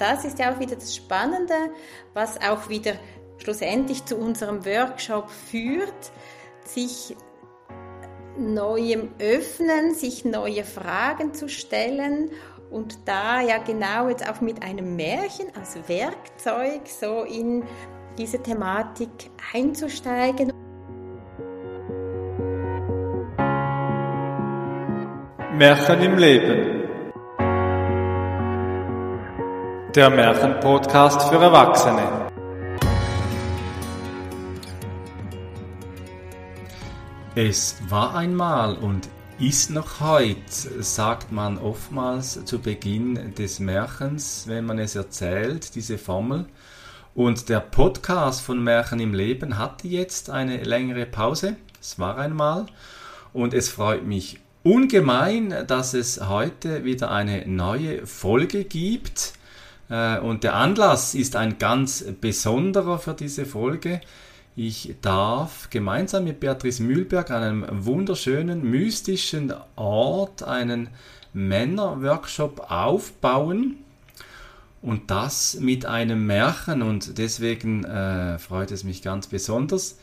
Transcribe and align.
das 0.00 0.24
ist 0.24 0.38
ja 0.38 0.52
auch 0.52 0.58
wieder 0.58 0.76
das 0.76 0.96
Spannende, 0.96 1.54
was 2.14 2.40
auch 2.40 2.68
wieder 2.68 2.94
schlussendlich 3.38 4.04
zu 4.06 4.16
unserem 4.16 4.64
Workshop 4.64 5.30
führt, 5.30 6.12
sich 6.64 7.16
neuem 8.38 9.10
öffnen, 9.18 9.94
sich 9.94 10.24
neue 10.24 10.64
Fragen 10.64 11.34
zu 11.34 11.48
stellen 11.48 12.30
und 12.70 13.06
da 13.06 13.40
ja 13.40 13.58
genau 13.58 14.08
jetzt 14.08 14.28
auch 14.28 14.40
mit 14.40 14.62
einem 14.62 14.96
Märchen 14.96 15.48
als 15.58 15.76
Werkzeug 15.88 16.82
so 16.86 17.24
in 17.24 17.64
diese 18.16 18.42
Thematik 18.42 19.10
einzusteigen. 19.52 20.52
Märchen 25.52 26.00
im 26.02 26.16
Leben. 26.16 26.79
Der 29.94 30.08
Märchenpodcast 30.08 31.22
für 31.22 31.36
Erwachsene. 31.36 32.30
Es 37.34 37.76
war 37.88 38.14
einmal 38.14 38.76
und 38.76 39.08
ist 39.40 39.70
noch 39.70 39.98
heute, 39.98 40.36
sagt 40.78 41.32
man 41.32 41.58
oftmals 41.58 42.44
zu 42.44 42.60
Beginn 42.60 43.34
des 43.34 43.58
Märchens, 43.58 44.44
wenn 44.46 44.64
man 44.64 44.78
es 44.78 44.94
erzählt, 44.94 45.74
diese 45.74 45.98
Formel. 45.98 46.46
Und 47.16 47.48
der 47.48 47.58
Podcast 47.58 48.42
von 48.42 48.62
Märchen 48.62 49.00
im 49.00 49.12
Leben 49.12 49.58
hatte 49.58 49.88
jetzt 49.88 50.30
eine 50.30 50.62
längere 50.62 51.06
Pause. 51.06 51.56
Es 51.80 51.98
war 51.98 52.16
einmal. 52.16 52.66
Und 53.32 53.54
es 53.54 53.68
freut 53.68 54.06
mich 54.06 54.38
ungemein, 54.62 55.64
dass 55.66 55.94
es 55.94 56.28
heute 56.28 56.84
wieder 56.84 57.10
eine 57.10 57.44
neue 57.48 58.06
Folge 58.06 58.62
gibt. 58.62 59.39
Äh, 59.90 60.18
und 60.20 60.44
der 60.44 60.54
Anlass 60.54 61.14
ist 61.14 61.36
ein 61.36 61.58
ganz 61.58 62.04
besonderer 62.20 62.98
für 62.98 63.12
diese 63.12 63.44
Folge. 63.44 64.00
Ich 64.56 64.94
darf 65.02 65.68
gemeinsam 65.70 66.24
mit 66.24 66.40
Beatrice 66.40 66.82
Mühlberg 66.82 67.30
an 67.30 67.42
einem 67.42 67.84
wunderschönen, 67.84 68.62
mystischen 68.62 69.52
Ort 69.76 70.42
einen 70.42 70.88
Männerworkshop 71.32 72.70
aufbauen. 72.70 73.76
Und 74.82 75.10
das 75.10 75.58
mit 75.60 75.84
einem 75.84 76.26
Märchen. 76.26 76.82
Und 76.82 77.18
deswegen 77.18 77.84
äh, 77.84 78.38
freut 78.38 78.70
es 78.70 78.82
mich 78.84 79.02
ganz 79.02 79.26
besonders, 79.26 79.98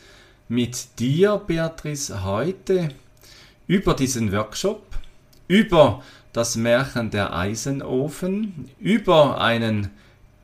mit 0.50 1.00
dir, 1.00 1.42
Beatrice, 1.46 2.24
heute 2.24 2.90
über 3.68 3.94
diesen 3.94 4.32
Workshop, 4.32 4.82
über 5.48 6.02
das 6.34 6.56
Märchen 6.56 7.10
der 7.10 7.36
Eisenofen, 7.36 8.70
über 8.80 9.42
einen 9.42 9.90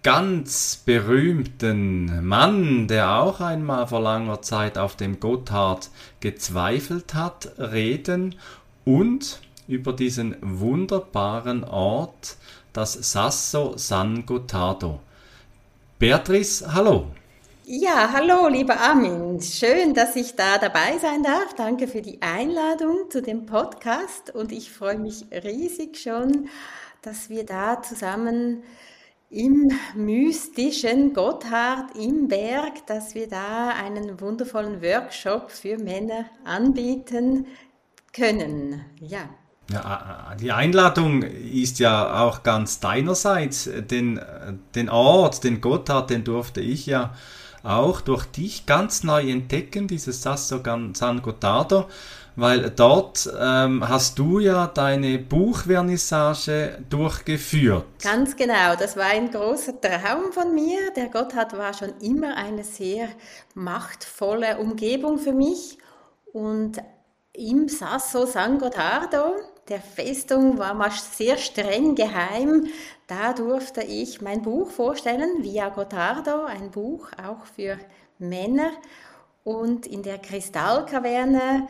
ganz 0.03 0.81
berühmten 0.85 2.25
Mann, 2.25 2.87
der 2.87 3.15
auch 3.15 3.39
einmal 3.39 3.87
vor 3.87 4.01
langer 4.01 4.41
Zeit 4.41 4.77
auf 4.77 4.95
dem 4.97 5.19
Gotthard 5.19 5.89
gezweifelt 6.19 7.13
hat, 7.13 7.53
reden 7.57 8.35
und 8.83 9.39
über 9.67 9.93
diesen 9.93 10.35
wunderbaren 10.41 11.63
Ort, 11.63 12.35
das 12.73 12.93
Sasso 12.93 13.73
San 13.77 14.25
Gottardo. 14.25 14.99
Beatrice, 15.99 16.73
hallo. 16.73 17.07
Ja, 17.65 18.11
hallo, 18.11 18.49
lieber 18.49 18.77
Armin. 18.77 19.39
Schön, 19.41 19.93
dass 19.93 20.17
ich 20.17 20.35
da 20.35 20.57
dabei 20.57 20.97
sein 20.99 21.23
darf. 21.23 21.53
Danke 21.55 21.87
für 21.87 22.01
die 22.01 22.21
Einladung 22.21 23.09
zu 23.09 23.21
dem 23.21 23.45
Podcast 23.45 24.35
und 24.35 24.51
ich 24.51 24.69
freue 24.69 24.99
mich 24.99 25.27
riesig 25.31 25.97
schon, 25.97 26.49
dass 27.01 27.29
wir 27.29 27.45
da 27.45 27.81
zusammen 27.81 28.63
im 29.29 29.71
mystischen 29.95 31.13
Gotthard 31.13 31.95
im 31.95 32.27
Berg, 32.27 32.85
dass 32.85 33.15
wir 33.15 33.29
da 33.29 33.69
einen 33.69 34.19
wundervollen 34.19 34.81
Workshop 34.81 35.49
für 35.49 35.77
Männer 35.77 36.25
anbieten 36.43 37.47
können. 38.11 38.83
Ja. 38.99 39.29
Ja, 39.71 40.35
die 40.37 40.51
Einladung 40.51 41.23
ist 41.23 41.79
ja 41.79 42.25
auch 42.25 42.43
ganz 42.43 42.81
deinerseits. 42.81 43.69
Den, 43.89 44.19
den 44.75 44.89
Ort, 44.89 45.45
den 45.45 45.61
Gotthard, 45.61 46.09
den 46.09 46.25
durfte 46.25 46.59
ich 46.59 46.85
ja 46.85 47.13
auch 47.63 48.01
durch 48.01 48.25
dich 48.25 48.65
ganz 48.65 49.03
neu 49.03 49.29
entdecken, 49.29 49.87
dieses 49.87 50.21
Sasso 50.21 50.61
San 50.93 51.21
Gotardo, 51.21 51.85
weil 52.35 52.69
dort 52.71 53.31
ähm, 53.39 53.87
hast 53.87 54.19
du 54.19 54.39
ja 54.39 54.67
deine 54.67 55.17
Buchvernissage 55.19 56.79
durchgeführt. 56.89 57.85
Ganz 58.01 58.35
genau, 58.35 58.75
das 58.77 58.97
war 58.97 59.05
ein 59.05 59.31
großer 59.31 59.79
Traum 59.79 60.31
von 60.31 60.53
mir. 60.53 60.91
Der 60.95 61.09
Gotthard 61.09 61.57
war 61.57 61.73
schon 61.73 61.93
immer 62.01 62.35
eine 62.35 62.63
sehr 62.63 63.07
machtvolle 63.53 64.57
Umgebung 64.57 65.17
für 65.17 65.33
mich 65.33 65.77
und 66.33 66.81
im 67.33 67.67
Sasso 67.67 68.25
San 68.25 68.59
Gotardo, 68.59 69.35
der 69.69 69.81
Festung, 69.81 70.57
war 70.57 70.73
man 70.73 70.91
sehr 70.91 71.37
streng 71.37 71.95
geheim. 71.95 72.67
Da 73.07 73.33
durfte 73.33 73.81
ich 73.81 74.21
mein 74.21 74.41
Buch 74.41 74.71
vorstellen, 74.71 75.43
Via 75.43 75.69
Gotardo, 75.69 76.45
ein 76.45 76.71
Buch 76.71 77.09
auch 77.23 77.45
für 77.45 77.77
Männer. 78.19 78.71
Und 79.43 79.85
in 79.85 80.03
der 80.03 80.19
Kristallkaverne 80.19 81.67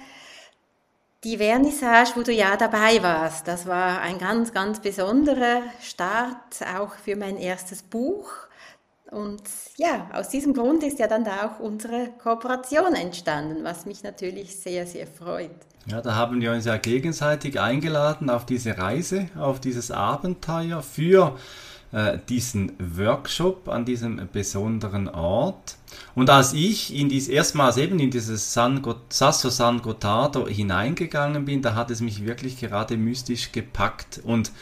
die 1.24 1.38
Vernissage, 1.38 2.12
wo 2.16 2.22
du 2.22 2.34
ja 2.34 2.58
dabei 2.58 3.02
warst. 3.02 3.48
Das 3.48 3.66
war 3.66 4.02
ein 4.02 4.18
ganz, 4.18 4.52
ganz 4.52 4.80
besonderer 4.80 5.62
Start 5.82 6.62
auch 6.78 6.96
für 6.96 7.16
mein 7.16 7.38
erstes 7.38 7.82
Buch. 7.82 8.30
Und 9.10 9.44
ja, 9.78 10.10
aus 10.14 10.30
diesem 10.30 10.54
Grund 10.54 10.84
ist 10.84 11.00
ja 11.00 11.08
dann 11.08 11.24
da 11.24 11.48
auch 11.48 11.60
unsere 11.60 12.10
Kooperation 12.22 12.94
entstanden, 12.96 13.64
was 13.64 13.86
mich 13.86 14.04
natürlich 14.04 14.60
sehr, 14.60 14.86
sehr 14.86 15.08
freut. 15.08 15.52
Ja, 15.86 16.02
da 16.02 16.16
haben 16.16 16.40
wir 16.40 16.54
uns 16.54 16.64
ja 16.64 16.78
gegenseitig 16.78 17.60
eingeladen 17.60 18.30
auf 18.30 18.46
diese 18.46 18.78
Reise, 18.78 19.28
auf 19.38 19.60
dieses 19.60 19.92
Abenteuer 19.92 20.82
für 20.82 21.38
äh, 21.92 22.20
diesen 22.30 22.72
Workshop 22.80 23.68
an 23.68 23.84
diesem 23.84 24.30
besonderen 24.32 25.10
Ort. 25.10 25.76
Und 26.16 26.30
als 26.30 26.54
ich 26.54 26.96
in 26.96 27.10
dies 27.10 27.28
erstmals 27.28 27.76
eben 27.76 28.00
in 28.00 28.12
dieses 28.12 28.54
San 28.54 28.82
Sasso 29.10 29.50
San 29.50 29.82
Gotardo 29.82 30.48
hineingegangen 30.48 31.44
bin, 31.44 31.62
da 31.62 31.76
hat 31.76 31.92
es 31.92 32.00
mich 32.00 32.26
wirklich 32.26 32.58
gerade 32.58 32.96
mystisch 32.96 33.52
gepackt. 33.52 34.22
Und 34.24 34.54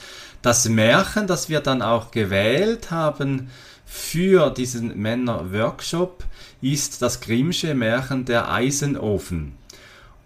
das 0.42 0.68
Märchen, 0.68 1.28
das 1.28 1.50
wir 1.50 1.60
dann 1.60 1.84
auch 1.84 2.10
gewählt 2.10 2.90
haben 2.90 3.50
für 3.86 4.50
diesen 4.50 5.00
Männer-Workshop, 5.00 6.24
ist 6.62 7.04
das 7.04 7.22
Grimmsche 7.22 7.76
Märchen 7.76 8.26
der 8.26 8.52
Eisenofen. 8.52 9.61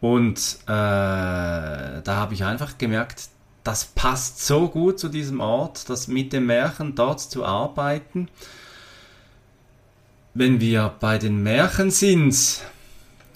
Und 0.05 0.59
äh, 0.66 0.67
da 0.67 2.03
habe 2.05 2.35
ich 2.35 2.45
einfach 2.45 2.77
gemerkt, 2.77 3.29
das 3.63 3.85
passt 3.85 4.45
so 4.45 4.67
gut 4.69 4.99
zu 4.99 5.09
diesem 5.09 5.39
Ort, 5.39 5.89
das 5.89 6.07
mit 6.07 6.31
dem 6.31 6.45
Märchen 6.45 6.93
dort 6.93 7.21
zu 7.21 7.43
arbeiten. 7.43 8.29
Wenn 10.35 10.59
wir 10.59 10.93
bei 10.99 11.17
den 11.17 11.41
Märchen 11.41 11.89
sind, 11.89 12.61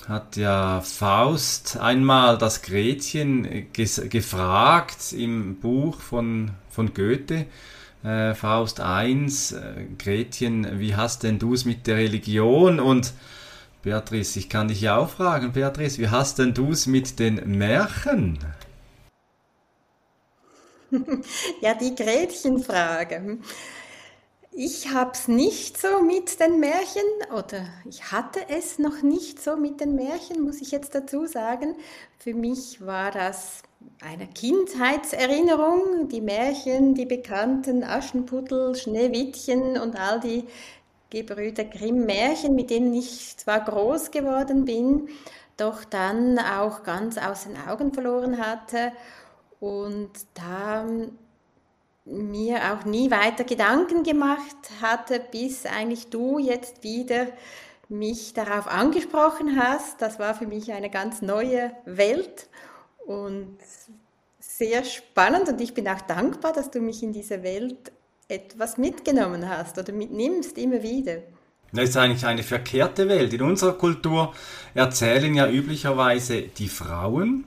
hat 0.07 0.37
ja 0.37 0.81
Faust 0.81 1.77
einmal 1.77 2.37
das 2.37 2.61
Gretchen 2.61 3.65
gefragt 3.73 5.11
im 5.13 5.55
Buch 5.55 5.99
von, 5.99 6.51
von 6.69 6.93
Goethe, 6.93 7.47
äh, 8.03 8.35
Faust 8.35 8.79
1, 8.79 9.53
äh, 9.53 9.85
Gretchen, 9.97 10.79
wie 10.79 10.95
hast 10.95 11.23
denn 11.23 11.39
du 11.39 11.55
es 11.55 11.65
mit 11.65 11.87
der 11.87 11.97
Religion? 11.97 12.79
Und 12.79 13.13
Beatrice, 13.81 14.37
ich 14.37 14.49
kann 14.49 14.67
dich 14.67 14.81
ja 14.81 14.97
auch 14.97 15.09
fragen, 15.09 15.53
Beatrice, 15.53 15.99
wie 15.99 16.09
hast 16.09 16.37
denn 16.37 16.53
du 16.53 16.71
es 16.71 16.85
mit 16.85 17.17
den 17.17 17.57
Märchen? 17.57 18.39
ja, 21.61 21.73
die 21.75 21.95
Gretchenfrage. 21.95 23.39
Ich 24.51 24.89
habe 24.91 25.11
es 25.13 25.27
nicht 25.29 25.79
so 25.79 26.01
mit 26.01 26.39
den 26.41 26.59
Märchen 26.59 27.03
oder 27.33 27.67
ich 27.87 28.11
hatte 28.11 28.41
es 28.49 28.79
noch 28.79 29.01
nicht 29.01 29.41
so 29.41 29.55
mit 29.55 29.79
den 29.79 29.95
Märchen, 29.95 30.43
muss 30.43 30.59
ich 30.59 30.71
jetzt 30.71 30.93
dazu 30.93 31.27
sagen. 31.27 31.75
Für 32.17 32.33
mich 32.33 32.85
war 32.85 33.11
das 33.11 33.61
eine 34.01 34.27
Kindheitserinnerung, 34.27 36.09
die 36.09 36.19
Märchen, 36.19 36.95
die 36.95 37.05
bekannten 37.05 37.83
Aschenputtel, 37.83 38.75
Schneewittchen 38.75 39.77
und 39.77 39.95
all 39.97 40.19
die 40.19 40.45
Gebrüder 41.09 41.65
Grimm 41.65 42.05
Märchen, 42.05 42.55
mit 42.55 42.69
denen 42.69 42.93
ich 42.93 43.35
zwar 43.37 43.61
groß 43.61 44.11
geworden 44.11 44.65
bin, 44.65 45.09
doch 45.57 45.83
dann 45.83 46.39
auch 46.39 46.83
ganz 46.83 47.17
aus 47.17 47.43
den 47.43 47.57
Augen 47.67 47.93
verloren 47.93 48.37
hatte 48.37 48.91
und 49.59 50.11
da 50.33 50.85
mir 52.05 52.73
auch 52.73 52.85
nie 52.85 53.11
weiter 53.11 53.43
Gedanken 53.43 54.03
gemacht 54.03 54.57
hatte, 54.81 55.19
bis 55.31 55.65
eigentlich 55.65 56.09
du 56.09 56.39
jetzt 56.39 56.83
wieder 56.83 57.27
mich 57.87 58.33
darauf 58.33 58.67
angesprochen 58.67 59.59
hast. 59.59 60.01
Das 60.01 60.19
war 60.19 60.35
für 60.35 60.47
mich 60.47 60.71
eine 60.71 60.89
ganz 60.89 61.21
neue 61.21 61.71
Welt 61.85 62.47
und 63.05 63.57
sehr 64.39 64.83
spannend 64.83 65.49
und 65.49 65.61
ich 65.61 65.73
bin 65.73 65.87
auch 65.87 66.01
dankbar, 66.01 66.53
dass 66.53 66.71
du 66.71 66.79
mich 66.79 67.03
in 67.03 67.13
diese 67.13 67.43
Welt 67.43 67.91
etwas 68.29 68.77
mitgenommen 68.77 69.49
hast 69.49 69.77
oder 69.79 69.91
mitnimmst 69.91 70.57
immer 70.59 70.83
wieder. 70.83 71.17
Das 71.73 71.89
ist 71.89 71.97
eigentlich 71.97 72.25
eine 72.25 72.43
verkehrte 72.43 73.09
Welt. 73.09 73.33
In 73.33 73.41
unserer 73.41 73.73
Kultur 73.73 74.33
erzählen 74.75 75.33
ja 75.33 75.49
üblicherweise 75.49 76.43
die 76.43 76.67
Frauen. 76.67 77.45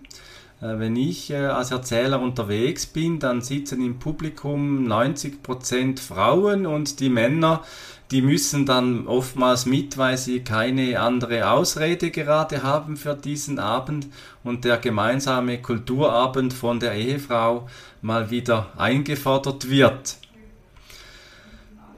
Äh, 0.60 0.78
wenn 0.80 0.96
ich 0.96 1.30
äh, 1.30 1.36
als 1.36 1.70
Erzähler 1.70 2.20
unterwegs 2.20 2.86
bin, 2.86 3.20
dann 3.20 3.42
sitzen 3.42 3.84
im 3.84 4.00
Publikum 4.00 4.86
90% 4.86 6.00
Frauen 6.00 6.66
und 6.66 6.98
die 6.98 7.10
Männer, 7.10 7.62
die 8.10 8.22
müssen 8.22 8.66
dann 8.66 9.06
oftmals 9.06 9.66
mit, 9.66 9.98
weil 9.98 10.18
sie 10.18 10.40
keine 10.40 11.00
andere 11.00 11.50
Ausrede 11.50 12.10
gerade 12.10 12.64
haben 12.64 12.96
für 12.96 13.14
diesen 13.14 13.60
Abend 13.60 14.08
und 14.42 14.64
der 14.64 14.78
gemeinsame 14.78 15.62
Kulturabend 15.62 16.52
von 16.52 16.80
der 16.80 16.94
Ehefrau 16.94 17.68
mal 18.02 18.30
wieder 18.30 18.72
eingefordert 18.76 19.70
wird. 19.70 20.18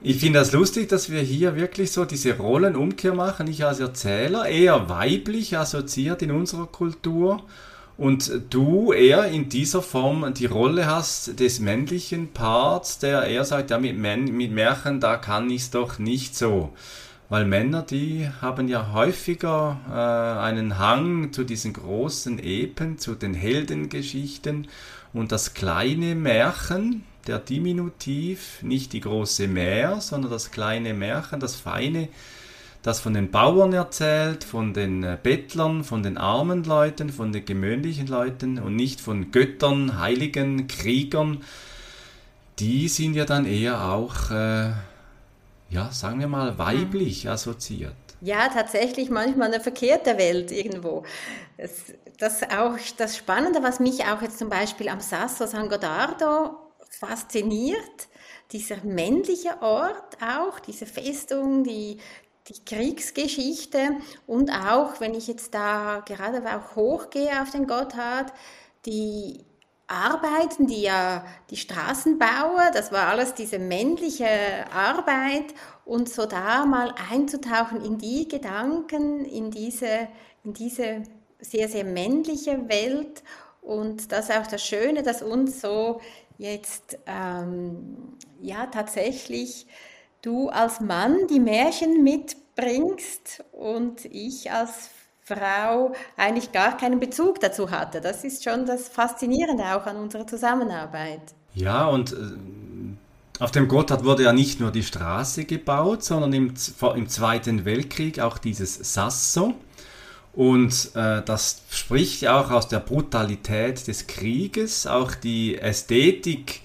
Ich 0.07 0.17
finde 0.17 0.37
das 0.37 0.51
lustig, 0.51 0.87
dass 0.87 1.09
wir 1.09 1.21
hier 1.21 1.55
wirklich 1.55 1.91
so 1.91 2.05
diese 2.05 2.37
Rollenumkehr 2.37 3.15
machen. 3.15 3.47
Ich 3.47 3.65
als 3.65 3.79
Erzähler, 3.79 4.45
eher 4.45 4.87
weiblich 4.87 5.57
assoziiert 5.57 6.21
in 6.21 6.29
unserer 6.29 6.67
Kultur. 6.67 7.41
Und 7.97 8.31
du 8.51 8.93
eher 8.93 9.25
in 9.25 9.49
dieser 9.49 9.81
Form 9.81 10.31
die 10.35 10.45
Rolle 10.45 10.85
hast 10.85 11.39
des 11.39 11.59
männlichen 11.59 12.27
Parts, 12.33 12.99
der 12.99 13.23
eher 13.23 13.45
sagt, 13.45 13.71
ja, 13.71 13.79
mit, 13.79 13.97
mit 13.97 14.51
Märchen, 14.51 14.99
da 14.99 15.17
kann 15.17 15.49
ich 15.49 15.63
es 15.63 15.71
doch 15.71 15.97
nicht 15.97 16.37
so. 16.37 16.71
Weil 17.27 17.45
Männer, 17.45 17.81
die 17.81 18.29
haben 18.41 18.67
ja 18.67 18.93
häufiger 18.93 19.79
äh, 19.89 20.39
einen 20.45 20.77
Hang 20.77 21.33
zu 21.33 21.43
diesen 21.43 21.73
großen 21.73 22.37
Epen, 22.37 22.99
zu 22.99 23.15
den 23.15 23.33
Heldengeschichten 23.33 24.67
und 25.15 25.31
das 25.31 25.53
kleine 25.53 26.13
Märchen, 26.13 27.05
der 27.25 27.39
Diminutiv, 27.39 28.61
nicht 28.61 28.91
die 28.91 28.99
große 28.99 29.47
Mär, 29.47 30.01
sondern 30.01 30.29
das 30.29 30.51
kleine 30.51 30.93
Märchen, 30.93 31.39
das 31.39 31.55
feine, 31.55 32.09
das 32.83 32.99
von 32.99 33.13
den 33.13 33.31
Bauern 33.31 33.71
erzählt, 33.71 34.43
von 34.43 34.73
den 34.73 35.03
äh, 35.03 35.17
Bettlern, 35.21 35.85
von 35.85 36.03
den 36.03 36.17
armen 36.17 36.65
Leuten, 36.65 37.09
von 37.09 37.31
den 37.31 37.45
gewöhnlichen 37.45 38.07
Leuten 38.07 38.59
und 38.59 38.75
nicht 38.75 38.99
von 38.99 39.31
Göttern, 39.31 39.99
Heiligen, 39.99 40.67
Kriegern, 40.67 41.41
die 42.59 42.89
sind 42.89 43.15
ja 43.15 43.23
dann 43.23 43.45
eher 43.45 43.85
auch, 43.85 44.31
äh, 44.31 44.71
ja, 45.69 45.91
sagen 45.91 46.19
wir 46.19 46.27
mal, 46.27 46.57
weiblich 46.57 47.29
assoziiert. 47.29 47.95
Ja, 48.25 48.49
tatsächlich 48.49 49.11
manchmal 49.11 49.53
eine 49.53 49.61
verkehrte 49.61 50.17
Welt 50.17 50.51
irgendwo. 50.51 51.03
Das, 51.57 51.93
das 52.17 52.41
auch 52.41 52.75
das 52.97 53.15
Spannende, 53.17 53.61
was 53.61 53.79
mich 53.79 54.03
auch 54.05 54.23
jetzt 54.23 54.39
zum 54.39 54.49
Beispiel 54.49 54.89
am 54.89 54.99
Sasso 54.99 55.45
San 55.45 55.69
Godardo 55.69 56.57
fasziniert, 56.89 58.07
dieser 58.51 58.77
männliche 58.83 59.61
Ort 59.61 60.17
auch, 60.23 60.59
diese 60.59 60.87
Festung, 60.87 61.63
die, 61.63 61.99
die 62.47 62.65
Kriegsgeschichte 62.65 63.97
und 64.25 64.49
auch, 64.49 64.99
wenn 64.99 65.13
ich 65.13 65.27
jetzt 65.27 65.53
da 65.53 66.03
gerade 66.07 66.41
auch 66.57 66.75
hochgehe 66.75 67.43
auf 67.43 67.51
den 67.51 67.67
Gotthard, 67.67 68.33
die 68.87 69.45
Arbeiten, 69.87 70.67
die 70.67 70.81
ja 70.81 71.25
die 71.49 71.57
Straßenbauer, 71.57 72.71
das 72.73 72.91
war 72.91 73.07
alles 73.07 73.33
diese 73.35 73.59
männliche 73.59 74.27
Arbeit. 74.73 75.53
Und 75.85 76.09
so 76.09 76.25
da 76.25 76.65
mal 76.65 76.93
einzutauchen 77.11 77.83
in 77.85 77.97
die 77.97 78.27
Gedanken, 78.27 79.23
in 79.25 79.51
diese, 79.51 80.07
in 80.43 80.53
diese 80.53 81.03
sehr, 81.39 81.69
sehr 81.69 81.83
männliche 81.83 82.67
Welt. 82.67 83.23
Und 83.61 84.11
das 84.11 84.29
ist 84.29 84.35
auch 84.35 84.47
das 84.47 84.63
Schöne, 84.63 85.03
dass 85.03 85.21
uns 85.21 85.61
so 85.61 86.01
jetzt 86.37 86.97
ähm, 87.05 88.17
ja 88.41 88.65
tatsächlich 88.67 89.67
du 90.21 90.49
als 90.49 90.79
Mann 90.79 91.27
die 91.27 91.39
Märchen 91.39 92.03
mitbringst 92.03 93.43
und 93.51 94.05
ich 94.05 94.51
als 94.51 94.89
Frau 95.25 95.93
eigentlich 96.17 96.51
gar 96.51 96.77
keinen 96.77 96.99
Bezug 96.99 97.39
dazu 97.39 97.71
hatte. 97.71 97.99
Das 97.99 98.23
ist 98.23 98.43
schon 98.43 98.67
das 98.67 98.87
Faszinierende 98.87 99.63
auch 99.75 99.87
an 99.87 99.97
unserer 99.97 100.27
Zusammenarbeit. 100.27 101.33
Ja, 101.55 101.87
und 101.87 102.13
äh, 102.13 102.15
auf 103.39 103.49
dem 103.49 103.67
Gotthard 103.67 104.03
wurde 104.03 104.23
ja 104.23 104.33
nicht 104.33 104.59
nur 104.59 104.71
die 104.71 104.83
Straße 104.83 105.45
gebaut, 105.45 106.03
sondern 106.03 106.31
im, 106.31 106.53
im 106.95 107.09
Zweiten 107.09 107.65
Weltkrieg 107.65 108.19
auch 108.19 108.37
dieses 108.37 108.93
Sasso. 108.93 109.55
Und 110.33 110.91
äh, 110.93 111.23
das 111.23 111.63
spricht 111.71 112.21
ja 112.21 112.39
auch 112.39 112.51
aus 112.51 112.67
der 112.67 112.79
Brutalität 112.79 113.87
des 113.87 114.05
Krieges, 114.05 114.85
auch 114.85 115.15
die 115.15 115.57
Ästhetik 115.57 116.61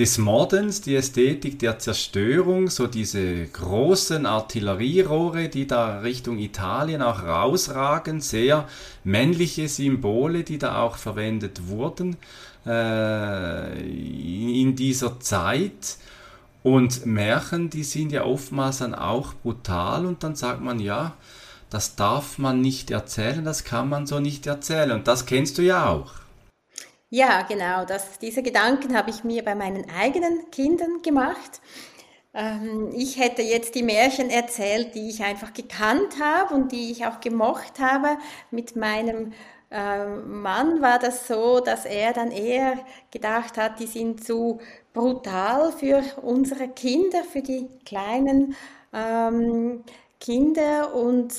des 0.00 0.16
Mordens, 0.16 0.80
die 0.80 0.96
Ästhetik 0.96 1.58
der 1.58 1.78
Zerstörung, 1.78 2.70
so 2.70 2.86
diese 2.86 3.44
großen 3.48 4.24
Artillerierohre, 4.24 5.50
die 5.50 5.66
da 5.66 6.00
Richtung 6.00 6.38
Italien 6.38 7.02
auch 7.02 7.22
rausragen, 7.22 8.22
sehr 8.22 8.66
männliche 9.04 9.68
Symbole, 9.68 10.42
die 10.42 10.56
da 10.56 10.80
auch 10.80 10.96
verwendet 10.96 11.68
wurden 11.68 12.16
äh, 12.64 13.78
in 13.78 14.74
dieser 14.74 15.20
Zeit. 15.20 15.98
Und 16.62 17.04
Märchen, 17.04 17.68
die 17.68 17.84
sind 17.84 18.10
ja 18.10 18.24
oftmals 18.24 18.78
dann 18.78 18.94
auch 18.94 19.34
brutal 19.34 20.06
und 20.06 20.24
dann 20.24 20.34
sagt 20.34 20.62
man, 20.62 20.80
ja, 20.80 21.12
das 21.68 21.94
darf 21.96 22.38
man 22.38 22.62
nicht 22.62 22.90
erzählen, 22.90 23.44
das 23.44 23.64
kann 23.64 23.90
man 23.90 24.06
so 24.06 24.18
nicht 24.18 24.46
erzählen. 24.46 24.92
Und 24.92 25.08
das 25.08 25.26
kennst 25.26 25.58
du 25.58 25.62
ja 25.62 25.90
auch. 25.90 26.12
Ja, 27.10 27.42
genau. 27.42 27.84
Das, 27.84 28.18
diese 28.20 28.42
Gedanken 28.42 28.96
habe 28.96 29.10
ich 29.10 29.24
mir 29.24 29.44
bei 29.44 29.54
meinen 29.54 29.90
eigenen 29.90 30.50
Kindern 30.50 31.02
gemacht. 31.02 31.60
Ähm, 32.34 32.90
ich 32.94 33.18
hätte 33.18 33.42
jetzt 33.42 33.74
die 33.74 33.82
Märchen 33.82 34.30
erzählt, 34.30 34.94
die 34.94 35.08
ich 35.08 35.22
einfach 35.24 35.52
gekannt 35.52 36.20
habe 36.22 36.54
und 36.54 36.72
die 36.72 36.92
ich 36.92 37.06
auch 37.06 37.20
gemocht 37.20 37.80
habe. 37.80 38.16
Mit 38.52 38.76
meinem 38.76 39.32
äh, 39.72 40.06
Mann 40.06 40.80
war 40.82 41.00
das 41.00 41.26
so, 41.26 41.60
dass 41.60 41.84
er 41.84 42.12
dann 42.12 42.30
eher 42.30 42.74
gedacht 43.10 43.56
hat, 43.58 43.80
die 43.80 43.86
sind 43.86 44.24
zu 44.24 44.60
brutal 44.92 45.72
für 45.72 46.02
unsere 46.22 46.68
Kinder, 46.68 47.24
für 47.24 47.42
die 47.42 47.68
kleinen 47.84 48.54
ähm, 48.92 49.82
Kinder 50.20 50.94
und 50.94 51.32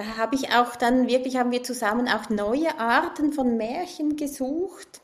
da 0.00 0.16
habe 0.16 0.34
ich 0.34 0.50
auch 0.50 0.76
dann 0.76 1.08
wirklich, 1.08 1.36
haben 1.36 1.50
wir 1.50 1.62
zusammen 1.62 2.08
auch 2.08 2.30
neue 2.30 2.78
Arten 2.78 3.34
von 3.34 3.58
Märchen 3.58 4.16
gesucht 4.16 5.02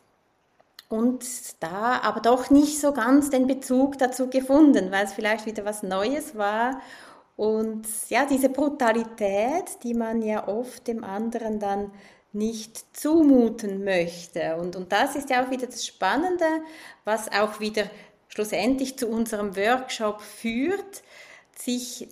und 0.89 1.23
da 1.61 2.01
aber 2.01 2.21
doch 2.21 2.49
nicht 2.49 2.81
so 2.81 2.93
ganz 2.93 3.29
den 3.29 3.47
Bezug 3.47 3.99
dazu 3.99 4.31
gefunden, 4.31 4.91
weil 4.91 5.05
es 5.05 5.13
vielleicht 5.13 5.45
wieder 5.45 5.67
was 5.67 5.83
Neues 5.83 6.35
war. 6.37 6.81
Und 7.37 7.87
ja, 8.09 8.25
diese 8.25 8.49
Brutalität, 8.49 9.83
die 9.83 9.93
man 9.93 10.23
ja 10.23 10.49
oft 10.49 10.87
dem 10.87 11.05
anderen 11.05 11.61
dann 11.61 11.93
nicht 12.33 12.97
zumuten 12.97 13.85
möchte. 13.85 14.57
Und, 14.57 14.77
und 14.77 14.93
das 14.93 15.15
ist 15.15 15.29
ja 15.29 15.45
auch 15.45 15.51
wieder 15.51 15.67
das 15.67 15.85
Spannende, 15.85 16.47
was 17.05 17.31
auch 17.31 17.61
wieder 17.61 17.85
schlussendlich 18.29 18.99
zu 18.99 19.09
unserem 19.09 19.57
Workshop 19.57 20.23
führt, 20.23 21.03
sich 21.55 22.09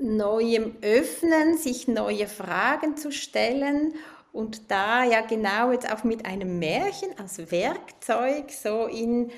neuem 0.00 0.76
Öffnen, 0.82 1.58
sich 1.58 1.88
neue 1.88 2.26
Fragen 2.26 2.96
zu 2.96 3.10
stellen 3.12 3.94
und 4.32 4.70
da 4.70 5.04
ja 5.04 5.20
genau 5.22 5.72
jetzt 5.72 5.90
auch 5.92 6.04
mit 6.04 6.26
einem 6.26 6.58
Märchen 6.58 7.10
als 7.18 7.50
Werkzeug 7.50 8.50
so 8.50 8.86
in 8.86 9.30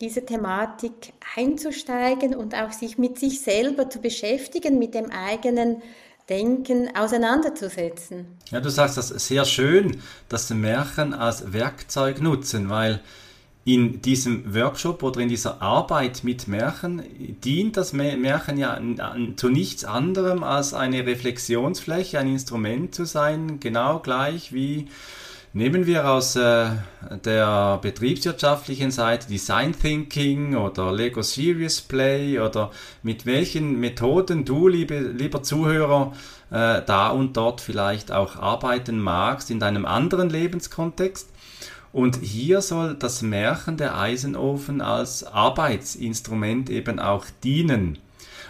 diese 0.00 0.24
Thematik 0.24 1.12
einzusteigen 1.36 2.34
und 2.34 2.54
auch 2.54 2.72
sich 2.72 2.98
mit 2.98 3.18
sich 3.18 3.40
selber 3.40 3.90
zu 3.90 4.00
beschäftigen, 4.00 4.78
mit 4.78 4.94
dem 4.94 5.10
eigenen 5.10 5.82
Denken 6.28 6.94
auseinanderzusetzen. 6.94 8.26
Ja, 8.50 8.60
du 8.60 8.68
sagst 8.68 8.96
das 8.96 9.08
sehr 9.08 9.44
schön, 9.44 10.02
dass 10.28 10.50
Märchen 10.50 11.14
als 11.14 11.52
Werkzeug 11.52 12.20
nutzen, 12.20 12.68
weil 12.68 13.00
in 13.68 14.00
diesem 14.00 14.54
Workshop 14.54 15.02
oder 15.02 15.20
in 15.20 15.28
dieser 15.28 15.60
Arbeit 15.60 16.24
mit 16.24 16.48
Märchen 16.48 17.02
dient 17.44 17.76
das 17.76 17.92
Märchen 17.92 18.56
ja 18.56 18.80
zu 19.36 19.50
nichts 19.50 19.84
anderem 19.84 20.42
als 20.42 20.72
eine 20.72 21.04
Reflexionsfläche, 21.04 22.18
ein 22.18 22.28
Instrument 22.28 22.94
zu 22.94 23.04
sein, 23.04 23.60
genau 23.60 23.98
gleich 23.98 24.54
wie 24.54 24.88
nehmen 25.52 25.86
wir 25.86 26.08
aus 26.08 26.34
äh, 26.36 26.70
der 27.26 27.78
betriebswirtschaftlichen 27.82 28.90
Seite 28.90 29.28
Design 29.28 29.78
Thinking 29.78 30.56
oder 30.56 30.90
Lego 30.90 31.20
Serious 31.20 31.82
Play 31.82 32.40
oder 32.40 32.70
mit 33.02 33.26
welchen 33.26 33.78
Methoden 33.78 34.46
du, 34.46 34.68
liebe, 34.68 34.98
lieber 34.98 35.42
Zuhörer, 35.42 36.14
äh, 36.50 36.80
da 36.86 37.08
und 37.08 37.36
dort 37.36 37.60
vielleicht 37.60 38.12
auch 38.12 38.36
arbeiten 38.36 38.98
magst 38.98 39.50
in 39.50 39.60
deinem 39.60 39.84
anderen 39.84 40.30
Lebenskontext. 40.30 41.28
Und 41.92 42.16
hier 42.16 42.60
soll 42.60 42.94
das 42.94 43.22
Märchen 43.22 43.76
der 43.76 43.98
Eisenofen 43.98 44.80
als 44.80 45.24
Arbeitsinstrument 45.24 46.70
eben 46.70 46.98
auch 46.98 47.26
dienen. 47.42 47.98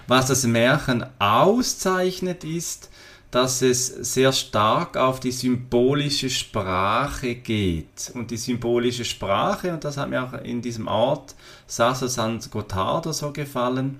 Was 0.07 0.27
das 0.27 0.45
Märchen 0.45 1.05
auszeichnet 1.19 2.45
ist, 2.45 2.91
dass 3.31 3.61
es 3.61 3.87
sehr 3.87 4.33
stark 4.33 4.97
auf 4.97 5.21
die 5.21 5.33
symbolische 5.33 6.31
Sprache 6.31 7.35
geht. 7.35 8.11
Und 8.15 8.31
die 8.31 8.39
symbolische 8.39 9.05
Sprache, 9.05 9.73
und 9.73 9.85
das 9.85 9.99
hat 9.99 10.09
mir 10.09 10.23
auch 10.25 10.33
in 10.33 10.63
diesem 10.63 10.89
Ort 10.89 11.35
Sasso 11.67 12.07
San 12.07 12.41
Gotardo 12.51 13.13
so 13.13 13.31
gefallen, 13.33 13.99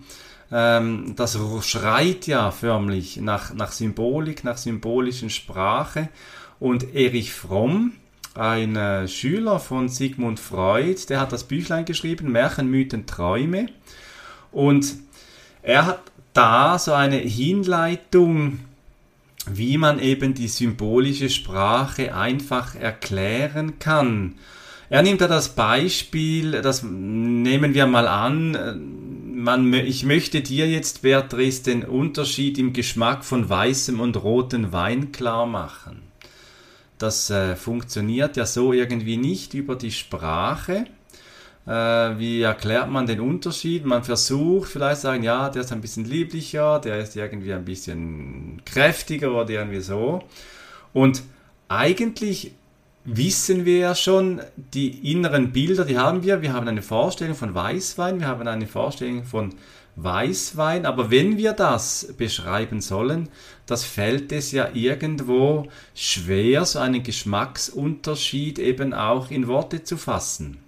ähm, 0.51 1.13
das 1.15 1.39
schreit 1.61 2.27
ja 2.27 2.51
förmlich 2.51 3.19
nach, 3.19 3.53
nach 3.53 3.73
Symbolik, 3.73 4.45
nach 4.45 4.57
symbolischen 4.57 5.29
Sprache. 5.29 6.09
Und 6.59 6.95
Erich 6.95 7.33
Fromm, 7.33 7.93
ein 8.39 8.77
äh, 8.77 9.09
Schüler 9.09 9.59
von 9.59 9.89
Sigmund 9.89 10.39
Freud, 10.39 11.01
der 11.09 11.21
hat 11.21 11.33
das 11.33 11.45
Büchlein 11.45 11.85
geschrieben, 11.85 12.31
Märchen, 12.31 12.71
Mythen, 12.71 13.07
Träume. 13.07 13.67
Und 14.53 14.95
er 15.63 15.87
hat 15.87 16.01
da 16.33 16.79
so 16.79 16.93
eine 16.93 17.17
Hinleitung, 17.17 18.61
wie 19.51 19.77
man 19.77 19.99
eben 19.99 20.35
die 20.35 20.49
symbolische 20.49 21.31
Sprache 21.31 22.15
einfach 22.15 22.75
erklären 22.75 23.79
kann. 23.79 24.35
Er 24.89 25.03
nimmt 25.03 25.21
da 25.21 25.29
das 25.29 25.51
Beispiel, 25.51 26.63
das 26.63 26.83
nehmen 26.83 27.75
wir 27.75 27.87
mal 27.87 28.07
an, 28.07 28.57
man, 29.35 29.73
ich 29.73 30.05
möchte 30.05 30.41
dir 30.41 30.69
jetzt, 30.69 31.03
Beatrice, 31.03 31.63
den 31.63 31.85
Unterschied 31.85 32.59
im 32.59 32.73
Geschmack 32.73 33.25
von 33.25 33.49
weißem 33.49 34.01
und 34.01 34.23
rotem 34.23 34.73
Wein 34.73 35.13
klar 35.13 35.47
machen. 35.47 36.08
Das 36.99 37.31
äh, 37.31 37.55
funktioniert 37.57 38.37
ja 38.37 38.45
so 38.45 38.73
irgendwie 38.73 39.17
nicht 39.17 39.55
über 39.55 39.77
die 39.77 39.93
Sprache. 39.93 40.85
Äh, 41.67 41.71
wie 42.19 42.43
erklärt 42.43 42.91
man 42.91 43.07
den 43.07 43.21
Unterschied? 43.21 43.85
Man 43.85 44.03
versucht 44.03 44.71
vielleicht 44.71 45.03
sagen, 45.03 45.23
ja, 45.23 45.49
der 45.49 45.63
ist 45.63 45.73
ein 45.73 45.81
bisschen 45.81 46.05
lieblicher, 46.07 46.81
der 46.81 46.99
ist 46.99 47.15
irgendwie 47.15 47.53
ein 47.53 47.65
bisschen 47.65 48.63
kräftiger 48.65 49.33
oder 49.33 49.51
irgendwie 49.51 49.81
so. 49.81 50.23
Und 50.93 51.23
eigentlich 51.69 52.53
wissen 53.05 53.65
wir 53.65 53.79
ja 53.79 53.95
schon, 53.95 54.41
die 54.57 55.13
inneren 55.13 55.53
Bilder, 55.53 55.85
die 55.85 55.99
haben 55.99 56.23
wir. 56.23 56.43
Wir 56.43 56.53
haben 56.53 56.69
eine 56.69 56.83
Vorstellung 56.83 57.35
von 57.35 57.55
Weißwein, 57.55 58.21
wir 58.21 58.27
haben 58.27 58.47
eine 58.49 58.67
Vorstellung 58.67 59.25
von 59.25 59.55
Weißwein, 60.03 60.87
aber 60.87 61.11
wenn 61.11 61.37
wir 61.39 61.53
das 61.53 62.15
beschreiben 62.17 62.81
sollen, 62.81 63.29
das 63.67 63.85
fällt 63.85 64.33
es 64.33 64.53
ja 64.53 64.69
irgendwo 64.73 65.69
schwer, 65.95 66.65
so 66.65 66.79
einen 66.79 67.03
Geschmacksunterschied 67.03 68.59
eben 68.59 68.95
auch 68.95 69.31
in 69.31 69.49
Worte 69.49 69.83
zu 69.83 69.97
fassen. 69.97 70.59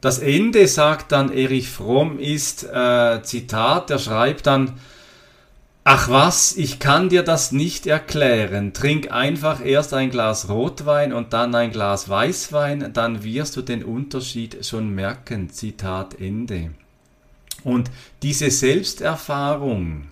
Das 0.00 0.18
Ende, 0.18 0.66
sagt 0.66 1.12
dann 1.12 1.30
Erich 1.30 1.68
Fromm, 1.68 2.18
ist, 2.18 2.64
äh, 2.64 3.22
Zitat, 3.22 3.90
er 3.90 3.98
schreibt 3.98 4.46
dann, 4.46 4.80
Ach 5.82 6.08
was, 6.10 6.56
ich 6.56 6.78
kann 6.78 7.08
dir 7.08 7.22
das 7.22 7.52
nicht 7.52 7.86
erklären. 7.86 8.74
Trink 8.74 9.10
einfach 9.10 9.64
erst 9.64 9.94
ein 9.94 10.10
Glas 10.10 10.48
Rotwein 10.48 11.12
und 11.12 11.32
dann 11.32 11.54
ein 11.54 11.70
Glas 11.70 12.08
Weißwein, 12.08 12.92
dann 12.92 13.24
wirst 13.24 13.56
du 13.56 13.62
den 13.62 13.82
Unterschied 13.82 14.64
schon 14.64 14.94
merken. 14.94 15.50
Zitat 15.50 16.20
Ende. 16.20 16.70
Und 17.64 17.90
diese 18.22 18.50
Selbsterfahrung 18.50 20.06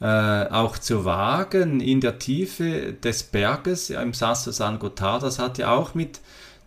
äh, 0.00 0.06
auch 0.48 0.78
zu 0.78 1.04
wagen 1.04 1.80
in 1.80 2.00
der 2.00 2.18
Tiefe 2.18 2.92
des 2.92 3.22
Berges 3.22 3.90
im 3.90 4.12
Sasso 4.12 4.50
San 4.50 4.78
Gotthard, 4.78 5.22
das 5.22 5.38
hat 5.38 5.58
ja 5.58 5.72
auch 5.72 5.94
mit 5.94 6.20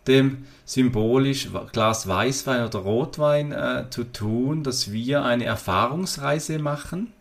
dem 0.08 0.46
symbolisch 0.66 1.50
Glas 1.72 2.08
Weißwein 2.08 2.66
oder 2.66 2.80
Rotwein 2.80 3.52
äh, 3.52 3.86
zu 3.90 4.06
tun, 4.06 4.64
dass 4.64 4.92
wir 4.92 5.24
eine 5.24 5.46
Erfahrungsreise 5.46 6.60
machen, 6.60 7.12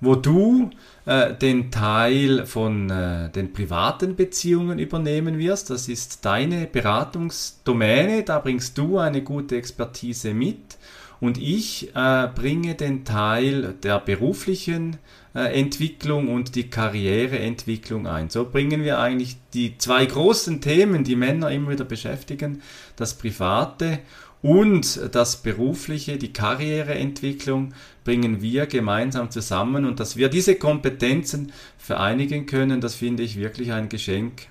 wo 0.00 0.16
du 0.16 0.70
äh, 1.06 1.34
den 1.34 1.70
Teil 1.70 2.46
von 2.46 2.90
äh, 2.90 3.30
den 3.30 3.52
privaten 3.52 4.16
Beziehungen 4.16 4.78
übernehmen 4.78 5.38
wirst. 5.38 5.70
Das 5.70 5.88
ist 5.88 6.24
deine 6.24 6.66
Beratungsdomäne, 6.66 8.22
da 8.22 8.38
bringst 8.38 8.76
du 8.78 8.98
eine 8.98 9.22
gute 9.22 9.56
Expertise 9.56 10.34
mit 10.34 10.78
und 11.22 11.38
ich 11.38 11.94
äh, 11.94 12.26
bringe 12.34 12.74
den 12.74 13.04
Teil 13.04 13.74
der 13.74 14.00
beruflichen 14.00 14.98
äh, 15.36 15.56
Entwicklung 15.60 16.26
und 16.26 16.56
die 16.56 16.68
Karriereentwicklung 16.68 18.08
ein. 18.08 18.28
So 18.28 18.50
bringen 18.50 18.82
wir 18.82 18.98
eigentlich 18.98 19.36
die 19.54 19.78
zwei 19.78 20.04
großen 20.04 20.60
Themen, 20.60 21.04
die 21.04 21.14
Männer 21.14 21.52
immer 21.52 21.70
wieder 21.70 21.84
beschäftigen, 21.84 22.60
das 22.96 23.14
Private 23.14 24.00
und 24.42 25.14
das 25.14 25.36
Berufliche, 25.36 26.16
die 26.16 26.32
Karriereentwicklung, 26.32 27.72
bringen 28.02 28.42
wir 28.42 28.66
gemeinsam 28.66 29.30
zusammen 29.30 29.84
und 29.84 30.00
dass 30.00 30.16
wir 30.16 30.28
diese 30.28 30.56
Kompetenzen 30.56 31.52
vereinigen 31.78 32.46
können, 32.46 32.80
das 32.80 32.96
finde 32.96 33.22
ich 33.22 33.36
wirklich 33.36 33.70
ein 33.70 33.88
Geschenk. 33.88 34.48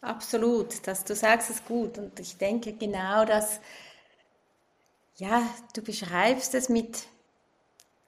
Absolut, 0.00 0.86
dass 0.86 1.02
du 1.02 1.16
sagst 1.16 1.50
es 1.50 1.64
gut 1.64 1.98
und 1.98 2.20
ich 2.20 2.36
denke 2.36 2.72
genau, 2.74 3.24
dass 3.24 3.58
ja, 5.18 5.42
du 5.74 5.82
beschreibst 5.82 6.54
es 6.54 6.68
mit, 6.68 7.04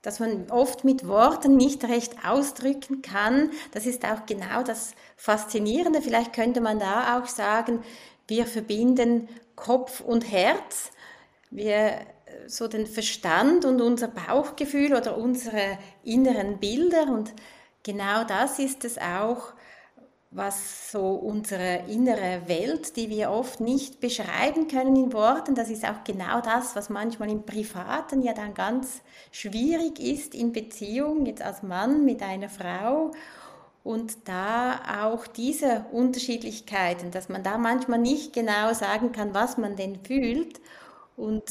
dass 0.02 0.18
man 0.18 0.50
oft 0.50 0.84
mit 0.84 1.06
Worten 1.06 1.56
nicht 1.56 1.84
recht 1.84 2.24
ausdrücken 2.24 3.02
kann. 3.02 3.50
Das 3.72 3.84
ist 3.84 4.04
auch 4.04 4.24
genau 4.26 4.62
das 4.62 4.94
Faszinierende. 5.16 6.00
Vielleicht 6.00 6.32
könnte 6.32 6.60
man 6.60 6.78
da 6.78 7.18
auch 7.18 7.26
sagen, 7.26 7.84
wir 8.26 8.46
verbinden 8.46 9.28
Kopf 9.56 10.00
und 10.00 10.30
Herz. 10.30 10.90
Wir 11.50 12.06
so 12.46 12.68
den 12.68 12.86
Verstand 12.86 13.64
und 13.64 13.80
unser 13.80 14.08
Bauchgefühl 14.08 14.94
oder 14.94 15.16
unsere 15.16 15.78
inneren 16.04 16.58
Bilder 16.58 17.08
und 17.12 17.32
genau 17.82 18.24
das 18.24 18.58
ist 18.58 18.84
es 18.84 18.98
auch, 18.98 19.52
was 20.32 20.92
so 20.92 21.14
unsere 21.14 21.86
innere 21.88 22.42
Welt, 22.46 22.96
die 22.96 23.10
wir 23.10 23.30
oft 23.30 23.60
nicht 23.60 23.98
beschreiben 23.98 24.68
können 24.68 24.94
in 24.94 25.12
Worten, 25.12 25.56
das 25.56 25.70
ist 25.70 25.84
auch 25.84 26.04
genau 26.04 26.40
das, 26.40 26.76
was 26.76 26.88
manchmal 26.88 27.30
im 27.30 27.44
Privaten 27.44 28.22
ja 28.22 28.32
dann 28.32 28.54
ganz 28.54 29.00
schwierig 29.32 29.98
ist 29.98 30.34
in 30.36 30.52
Beziehung, 30.52 31.26
jetzt 31.26 31.42
als 31.42 31.64
Mann 31.64 32.04
mit 32.04 32.22
einer 32.22 32.48
Frau. 32.48 33.10
Und 33.82 34.28
da 34.28 35.02
auch 35.02 35.26
diese 35.26 35.86
Unterschiedlichkeiten, 35.90 37.10
dass 37.10 37.28
man 37.28 37.42
da 37.42 37.58
manchmal 37.58 37.98
nicht 37.98 38.32
genau 38.32 38.72
sagen 38.72 39.10
kann, 39.10 39.34
was 39.34 39.56
man 39.56 39.74
denn 39.74 39.98
fühlt. 40.04 40.60
Und 41.16 41.42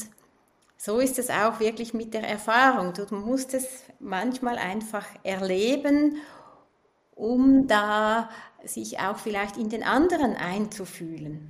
so 0.78 1.00
ist 1.00 1.18
es 1.18 1.28
auch 1.28 1.60
wirklich 1.60 1.92
mit 1.92 2.14
der 2.14 2.26
Erfahrung. 2.26 2.94
Du 2.94 3.14
musst 3.14 3.52
es 3.52 3.66
manchmal 3.98 4.56
einfach 4.56 5.06
erleben, 5.24 6.16
um 7.14 7.66
da 7.66 8.28
sich 8.64 8.98
auch 9.00 9.16
vielleicht 9.16 9.56
in 9.56 9.68
den 9.68 9.82
anderen 9.82 10.36
einzufühlen. 10.36 11.48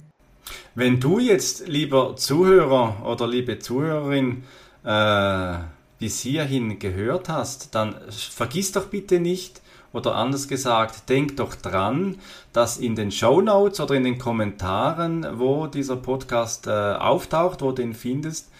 Wenn 0.74 1.00
du 1.00 1.18
jetzt, 1.18 1.68
lieber 1.68 2.16
Zuhörer 2.16 3.04
oder 3.04 3.26
liebe 3.26 3.58
Zuhörerin, 3.58 4.44
äh, 4.84 5.58
bis 5.98 6.20
hierhin 6.20 6.78
gehört 6.78 7.28
hast, 7.28 7.74
dann 7.74 7.94
vergiss 8.10 8.72
doch 8.72 8.86
bitte 8.86 9.20
nicht, 9.20 9.60
oder 9.92 10.14
anders 10.14 10.46
gesagt, 10.46 11.08
denk 11.08 11.36
doch 11.36 11.54
dran, 11.54 12.18
dass 12.52 12.78
in 12.78 12.94
den 12.94 13.10
Show 13.10 13.40
Notes 13.40 13.80
oder 13.80 13.94
in 13.94 14.04
den 14.04 14.18
Kommentaren, 14.18 15.26
wo 15.38 15.66
dieser 15.66 15.96
Podcast 15.96 16.66
äh, 16.68 16.70
auftaucht, 16.70 17.60
wo 17.60 17.72
du 17.72 17.82
ihn 17.82 17.94
findest, 17.94 18.50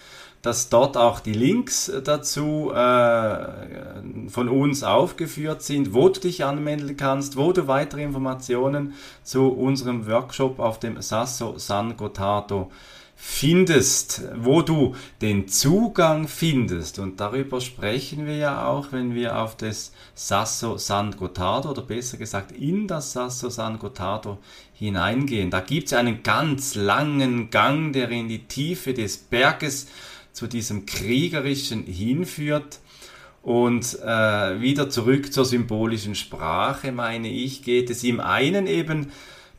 dass 0.41 0.69
dort 0.69 0.97
auch 0.97 1.19
die 1.19 1.33
Links 1.33 1.91
dazu 2.03 2.71
äh, 2.73 3.47
von 4.27 4.49
uns 4.49 4.83
aufgeführt 4.83 5.61
sind, 5.61 5.93
wo 5.93 6.09
du 6.09 6.19
dich 6.19 6.43
anmelden 6.43 6.97
kannst, 6.97 7.37
wo 7.37 7.51
du 7.51 7.67
weitere 7.67 8.03
Informationen 8.03 8.93
zu 9.23 9.49
unserem 9.49 10.07
Workshop 10.07 10.59
auf 10.59 10.79
dem 10.79 11.01
Sasso 11.01 11.57
San 11.57 11.95
Gotardo 11.95 12.71
findest, 13.23 14.23
wo 14.35 14.63
du 14.63 14.95
den 15.21 15.47
Zugang 15.47 16.27
findest. 16.27 16.97
Und 16.97 17.19
darüber 17.19 17.61
sprechen 17.61 18.25
wir 18.25 18.35
ja 18.35 18.65
auch, 18.65 18.91
wenn 18.91 19.13
wir 19.13 19.37
auf 19.37 19.55
das 19.55 19.93
Sasso 20.15 20.77
San 20.77 21.15
Gotardo 21.15 21.69
oder 21.69 21.83
besser 21.83 22.17
gesagt 22.17 22.51
in 22.51 22.87
das 22.87 23.13
Sasso 23.13 23.49
San 23.49 23.77
Gotardo 23.77 24.39
hineingehen. 24.73 25.51
Da 25.51 25.59
gibt 25.59 25.85
es 25.85 25.93
einen 25.93 26.23
ganz 26.23 26.73
langen 26.73 27.51
Gang, 27.51 27.93
der 27.93 28.09
in 28.09 28.27
die 28.27 28.45
Tiefe 28.45 28.95
des 28.95 29.17
Berges 29.17 29.85
zu 30.33 30.47
diesem 30.47 30.85
kriegerischen 30.85 31.83
hinführt. 31.83 32.79
Und 33.41 33.99
äh, 34.03 34.61
wieder 34.61 34.89
zurück 34.89 35.33
zur 35.33 35.45
symbolischen 35.45 36.13
Sprache, 36.13 36.91
meine 36.91 37.29
ich, 37.29 37.63
geht 37.63 37.89
es 37.89 38.03
im 38.03 38.19
einen 38.19 38.67
eben 38.67 39.11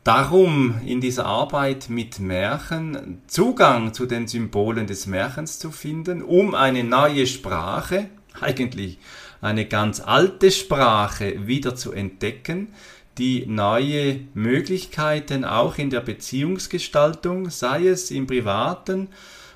darum, 0.03 0.79
in 0.85 1.01
dieser 1.01 1.25
Arbeit 1.25 1.89
mit 1.89 2.19
Märchen 2.19 3.21
Zugang 3.27 3.93
zu 3.93 4.05
den 4.05 4.27
Symbolen 4.27 4.87
des 4.87 5.05
Märchens 5.05 5.59
zu 5.59 5.71
finden, 5.71 6.21
um 6.21 6.55
eine 6.55 6.83
neue 6.83 7.27
Sprache, 7.27 8.09
eigentlich 8.39 8.99
eine 9.41 9.65
ganz 9.65 9.99
alte 9.99 10.51
Sprache, 10.51 11.47
wieder 11.47 11.75
zu 11.75 11.91
entdecken, 11.91 12.69
die 13.17 13.45
neue 13.45 14.21
Möglichkeiten 14.33 15.45
auch 15.45 15.77
in 15.77 15.89
der 15.89 16.01
Beziehungsgestaltung, 16.01 17.49
sei 17.49 17.87
es 17.87 18.11
im 18.11 18.27
privaten, 18.27 19.09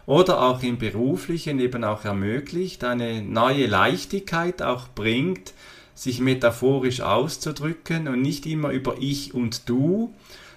oder 0.07 0.41
auch 0.41 0.63
im 0.63 0.79
beruflichen 0.79 1.59
eben 1.59 1.83
auch 1.83 2.05
ermöglicht, 2.05 2.83
eine 2.83 3.21
neue 3.21 3.67
Leichtigkeit 3.67 4.63
auch 4.63 4.87
bringt, 4.87 5.53
sich 5.93 6.21
metaphorisch 6.21 7.01
auszudrücken 7.01 8.07
und 8.07 8.21
nicht 8.21 8.45
immer 8.45 8.71
über 8.71 8.95
ich 8.99 9.33
und 9.33 9.67
du 9.67 10.13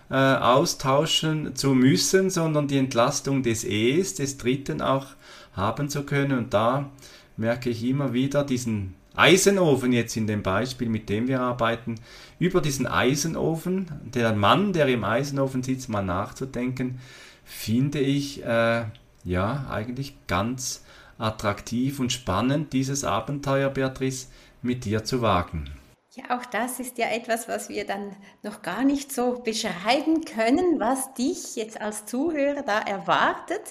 äh, 0.09 0.15
austauschen 0.15 1.57
zu 1.57 1.75
müssen, 1.75 2.31
sondern 2.31 2.69
die 2.69 2.79
Entlastung 2.79 3.43
des 3.43 3.65
Es, 3.65 4.15
des 4.15 4.39
Dritten 4.39 4.81
auch 4.81 5.07
haben 5.55 5.89
zu 5.89 6.05
können. 6.05 6.39
Und 6.39 6.55
da 6.55 6.89
merke 7.37 7.71
ich 7.71 7.83
immer 7.83 8.13
wieder 8.13 8.45
diesen 8.45 8.95
Eisenofen 9.17 9.93
jetzt 9.93 10.17
in 10.17 10.29
dem 10.29 10.45
Beispiel, 10.45 10.89
mit 10.89 11.09
dem 11.09 11.27
wir 11.27 11.41
arbeiten, 11.41 11.97
über 12.39 12.61
diesen 12.61 12.87
Eisenofen, 12.87 13.87
der 14.15 14.33
Mann, 14.33 14.73
der 14.73 14.87
im 14.87 15.03
Eisenofen 15.03 15.65
sitzt, 15.65 15.89
mal 15.89 16.05
nachzudenken, 16.05 17.01
finde 17.45 17.99
ich 17.99 18.45
äh, 18.45 18.85
ja 19.25 19.67
eigentlich 19.71 20.15
ganz 20.27 20.83
attraktiv 21.19 22.01
und 22.01 22.13
spannend, 22.13 22.73
dieses 22.73 23.05
Abenteuer, 23.05 23.71
Beatrice, 23.71 24.29
mit 24.63 24.85
dir 24.85 25.05
zu 25.05 25.23
wagen. 25.23 25.71
Ja, 26.13 26.37
auch 26.37 26.45
das 26.45 26.81
ist 26.81 26.99
ja 26.99 27.09
etwas, 27.09 27.47
was 27.47 27.69
wir 27.69 27.87
dann 27.87 28.17
noch 28.43 28.63
gar 28.63 28.85
nicht 28.85 29.13
so 29.13 29.39
beschreiben 29.39 30.25
können, 30.25 30.81
was 30.81 31.15
dich 31.15 31.55
jetzt 31.55 31.81
als 31.81 32.05
Zuhörer 32.07 32.63
da 32.63 32.81
erwartet, 32.81 33.63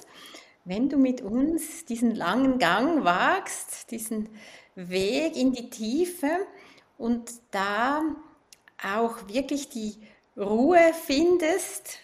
wenn 0.64 0.88
du 0.88 0.98
mit 0.98 1.22
uns 1.22 1.86
diesen 1.86 2.16
langen 2.16 2.58
Gang 2.60 3.04
wagst, 3.04 3.92
diesen 3.92 4.30
Weg 4.76 5.36
in 5.36 5.52
die 5.52 5.70
Tiefe 5.70 6.30
und 6.98 7.32
da 7.52 8.04
auch 8.82 9.28
wirklich 9.28 9.70
die 9.70 9.98
Ruhe 10.38 10.94
findest, 11.06 12.00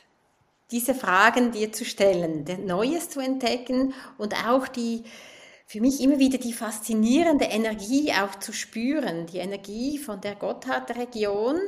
diese 0.71 0.95
Fragen 0.95 1.51
dir 1.51 1.71
zu 1.71 1.85
stellen, 1.85 2.45
Neues 2.65 3.09
zu 3.09 3.19
entdecken 3.19 3.93
und 4.17 4.33
auch 4.47 4.67
die 4.67 5.03
für 5.67 5.81
mich 5.81 5.99
immer 5.99 6.19
wieder 6.19 6.37
die 6.37 6.53
faszinierende 6.53 7.45
Energie 7.45 8.11
auch 8.13 8.35
zu 8.35 8.53
spüren, 8.53 9.25
die 9.25 9.39
Energie 9.39 9.97
von 9.97 10.21
der 10.21 10.35
Gotthardregion 10.35 11.59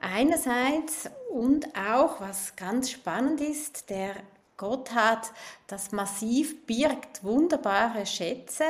einerseits 0.00 1.10
und 1.30 1.66
auch, 1.76 2.20
was 2.20 2.54
ganz 2.56 2.90
spannend 2.90 3.40
ist, 3.40 3.90
der 3.90 4.14
Gotthard, 4.56 5.32
das 5.66 5.90
Massiv 5.90 6.66
birgt 6.66 7.24
wunderbare 7.24 8.06
Schätze. 8.06 8.64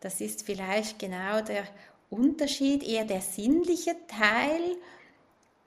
Das 0.00 0.20
ist 0.20 0.44
vielleicht 0.44 0.98
genau 0.98 1.40
der 1.40 1.64
Unterschied, 2.10 2.82
eher 2.82 3.04
der 3.04 3.20
sinnliche 3.20 3.94
Teil, 4.08 4.76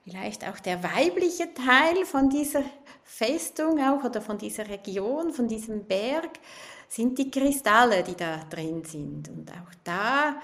vielleicht 0.10 0.48
auch 0.48 0.60
der 0.60 0.84
weibliche 0.84 1.54
Teil 1.54 2.06
von 2.06 2.30
dieser 2.30 2.64
Festung 3.04 3.80
auch 3.80 4.04
oder 4.04 4.22
von 4.22 4.38
dieser 4.38 4.68
Region, 4.68 5.34
von 5.34 5.48
diesem 5.48 5.86
Berg 5.86 6.40
sind 6.88 7.18
die 7.18 7.30
Kristalle, 7.30 8.04
die 8.04 8.16
da 8.16 8.38
drin 8.50 8.84
sind. 8.84 9.30
Und 9.30 9.52
auch 9.52 9.74
da, 9.84 10.42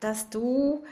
dass 0.00 0.30
du 0.30 0.82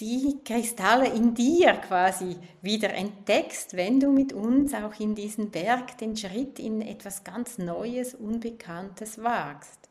die 0.00 0.40
Kristalle 0.44 1.08
in 1.08 1.34
dir 1.34 1.74
quasi 1.74 2.36
wieder 2.60 2.92
entdeckst, 2.92 3.76
wenn 3.76 4.00
du 4.00 4.10
mit 4.10 4.32
uns 4.32 4.74
auch 4.74 4.98
in 4.98 5.14
diesen 5.14 5.50
Berg 5.50 5.98
den 5.98 6.16
Schritt 6.16 6.58
in 6.58 6.82
etwas 6.82 7.22
ganz 7.22 7.58
Neues, 7.58 8.14
Unbekanntes 8.14 9.22
wagst. 9.22 9.81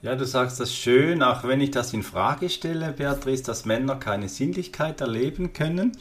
Ja, 0.00 0.14
du 0.14 0.24
sagst 0.24 0.60
das 0.60 0.72
schön, 0.72 1.24
auch 1.24 1.42
wenn 1.42 1.60
ich 1.60 1.72
das 1.72 1.92
in 1.92 2.04
Frage 2.04 2.50
stelle, 2.50 2.92
Beatrice, 2.92 3.42
dass 3.42 3.64
Männer 3.64 3.96
keine 3.96 4.28
Sinnlichkeit 4.28 5.00
erleben 5.00 5.52
können. 5.52 5.98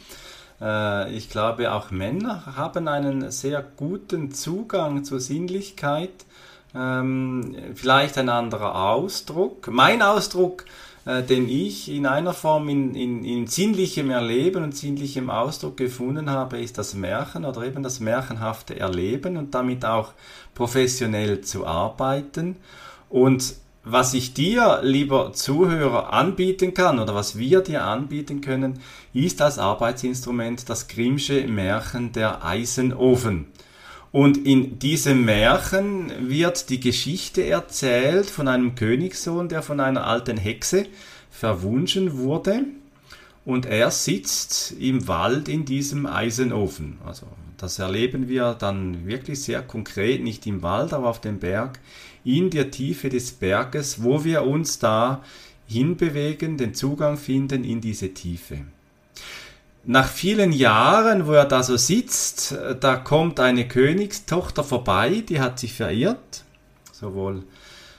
Äh, 0.61 1.11
ich 1.15 1.31
glaube, 1.31 1.71
auch 1.71 1.89
Männer 1.89 2.55
haben 2.55 2.87
einen 2.87 3.31
sehr 3.31 3.65
guten 3.75 4.31
Zugang 4.31 5.03
zur 5.03 5.19
Sinnlichkeit 5.19 6.11
ähm, 6.75 7.55
vielleicht 7.73 8.19
ein 8.19 8.29
anderer 8.29 8.91
Ausdruck. 8.91 9.67
Mein 9.67 10.03
Ausdruck, 10.03 10.65
äh, 11.05 11.23
den 11.23 11.49
ich 11.49 11.89
in 11.89 12.05
einer 12.05 12.33
Form 12.33 12.69
in, 12.69 12.93
in, 12.93 13.25
in 13.25 13.47
sinnlichem 13.47 14.11
Erleben 14.11 14.63
und 14.63 14.77
sinnlichem 14.77 15.31
Ausdruck 15.31 15.77
gefunden 15.77 16.29
habe, 16.29 16.59
ist 16.61 16.77
das 16.77 16.93
Märchen 16.93 17.45
oder 17.45 17.63
eben 17.63 17.81
das 17.81 17.99
märchenhafte 17.99 18.79
Erleben 18.79 19.37
und 19.37 19.55
damit 19.55 19.85
auch 19.85 20.13
professionell 20.53 21.41
zu 21.41 21.65
arbeiten. 21.65 22.57
Und 23.09 23.55
was 23.89 24.13
ich 24.13 24.33
dir, 24.33 24.81
lieber 24.83 25.33
Zuhörer, 25.33 26.13
anbieten 26.13 26.73
kann 26.73 26.99
oder 26.99 27.15
was 27.15 27.37
wir 27.37 27.61
dir 27.61 27.83
anbieten 27.83 28.41
können, 28.41 28.79
ist 29.13 29.41
als 29.41 29.59
Arbeitsinstrument 29.59 30.69
das 30.69 30.87
Grimmsche 30.87 31.47
Märchen 31.47 32.11
der 32.11 32.45
Eisenofen. 32.45 33.47
Und 34.11 34.37
in 34.45 34.79
diesem 34.79 35.25
Märchen 35.25 36.29
wird 36.29 36.69
die 36.69 36.79
Geschichte 36.79 37.45
erzählt 37.45 38.27
von 38.27 38.47
einem 38.47 38.75
Königssohn, 38.75 39.49
der 39.49 39.61
von 39.61 39.79
einer 39.79 40.07
alten 40.07 40.37
Hexe 40.37 40.85
verwunschen 41.29 42.17
wurde. 42.17 42.61
Und 43.45 43.65
er 43.65 43.91
sitzt 43.91 44.73
im 44.79 45.07
Wald 45.07 45.47
in 45.47 45.65
diesem 45.65 46.05
Eisenofen. 46.05 46.97
Also 47.05 47.27
das 47.57 47.79
erleben 47.79 48.27
wir 48.27 48.53
dann 48.53 49.07
wirklich 49.07 49.41
sehr 49.41 49.61
konkret, 49.61 50.23
nicht 50.23 50.45
im 50.47 50.61
Wald, 50.61 50.93
aber 50.93 51.09
auf 51.09 51.21
dem 51.21 51.39
Berg, 51.39 51.79
in 52.23 52.49
der 52.49 52.71
Tiefe 52.71 53.09
des 53.09 53.31
Berges, 53.31 54.03
wo 54.03 54.23
wir 54.23 54.43
uns 54.43 54.79
da 54.79 55.23
hinbewegen, 55.67 56.57
den 56.57 56.73
Zugang 56.73 57.17
finden 57.17 57.63
in 57.63 57.81
diese 57.81 58.13
Tiefe. 58.13 58.59
Nach 59.83 60.07
vielen 60.09 60.51
Jahren, 60.51 61.27
wo 61.27 61.31
er 61.31 61.45
da 61.45 61.63
so 61.63 61.77
sitzt, 61.77 62.57
da 62.81 62.97
kommt 62.97 63.39
eine 63.39 63.67
Königstochter 63.67 64.63
vorbei, 64.63 65.23
die 65.27 65.39
hat 65.39 65.59
sich 65.59 65.73
verirrt. 65.73 66.43
Sowohl 66.91 67.43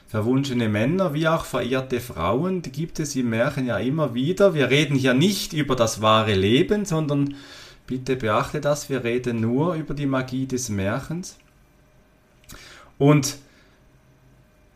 verwunschene 0.07 0.69
Männer 0.69 1.15
wie 1.15 1.29
auch 1.29 1.45
verirrte 1.45 2.01
Frauen, 2.01 2.63
die 2.63 2.73
gibt 2.73 2.99
es 2.99 3.15
im 3.17 3.31
Märchen 3.31 3.67
ja 3.67 3.79
immer 3.79 4.15
wieder. 4.15 4.55
Wir 4.55 4.71
reden 4.71 4.97
hier 4.97 5.15
nicht 5.15 5.53
über 5.53 5.77
das 5.77 6.03
wahre 6.03 6.35
Leben, 6.35 6.85
sondern 6.85 7.35
bitte 7.87 8.17
beachte 8.17 8.61
das, 8.61 8.91
wir 8.91 9.05
reden 9.05 9.41
nur 9.41 9.75
über 9.75 9.95
die 9.95 10.07
Magie 10.07 10.47
des 10.47 10.69
Märchens. 10.71 11.37
Und 12.99 13.39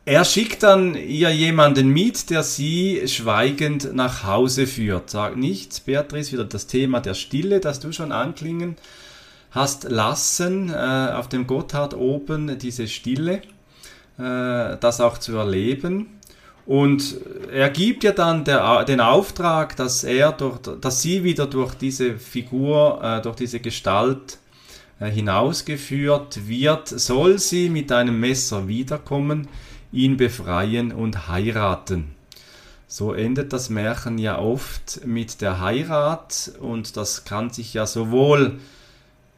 er 0.05 0.25
schickt 0.25 0.65
dann 0.65 0.95
ihr 0.95 1.31
jemanden 1.31 1.89
mit, 1.89 2.31
der 2.31 2.43
sie 2.43 3.03
schweigend 3.07 3.95
nach 3.95 4.25
Hause 4.25 4.67
führt. 4.67 5.11
Sagt 5.11 5.37
nichts, 5.37 5.81
Beatrice, 5.81 6.33
wieder 6.33 6.45
das 6.45 6.67
Thema 6.67 7.01
der 7.01 7.15
Stille, 7.15 7.61
das 7.61 7.79
du 7.79 7.93
schon 7.93 8.11
anklingen 8.11 8.77
hast 9.53 9.85
lassen, 9.85 10.71
äh, 10.71 11.13
auf 11.13 11.29
dem 11.29 11.47
Gotthard 11.47 11.95
oben, 11.95 12.59
diese 12.59 12.89
Stille, 12.89 13.43
äh, 14.19 14.77
das 14.81 15.01
auch 15.01 15.19
zu 15.19 15.37
erleben. 15.37 16.19
Und 16.65 17.17
er 17.53 17.71
gibt 17.71 18.03
ihr 18.03 18.13
dann 18.13 18.45
der, 18.45 18.85
den 18.85 19.01
Auftrag, 19.01 19.77
dass 19.77 20.05
er 20.05 20.33
durch, 20.33 20.59
dass 20.81 21.03
sie 21.03 21.23
wieder 21.23 21.47
durch 21.47 21.75
diese 21.75 22.19
Figur, 22.19 23.01
äh, 23.03 23.21
durch 23.21 23.37
diese 23.37 23.61
Gestalt 23.61 24.39
äh, 25.01 25.11
hinausgeführt 25.11 26.49
wird, 26.49 26.89
soll 26.89 27.39
sie 27.39 27.69
mit 27.69 27.93
einem 27.93 28.19
Messer 28.19 28.67
wiederkommen 28.67 29.49
ihn 29.93 30.17
befreien 30.17 30.93
und 30.93 31.29
heiraten. 31.29 32.15
So 32.89 33.13
endet 33.15 33.53
das 33.53 33.71
Märchen 33.71 34.19
ja 34.19 34.39
oft 34.39 35.07
mit 35.07 35.41
der 35.41 35.61
Heirat 35.61 36.53
und 36.61 36.97
das 36.97 37.25
kann 37.25 37.51
sich 37.51 37.75
ja 37.75 37.87
sowohl 37.87 38.59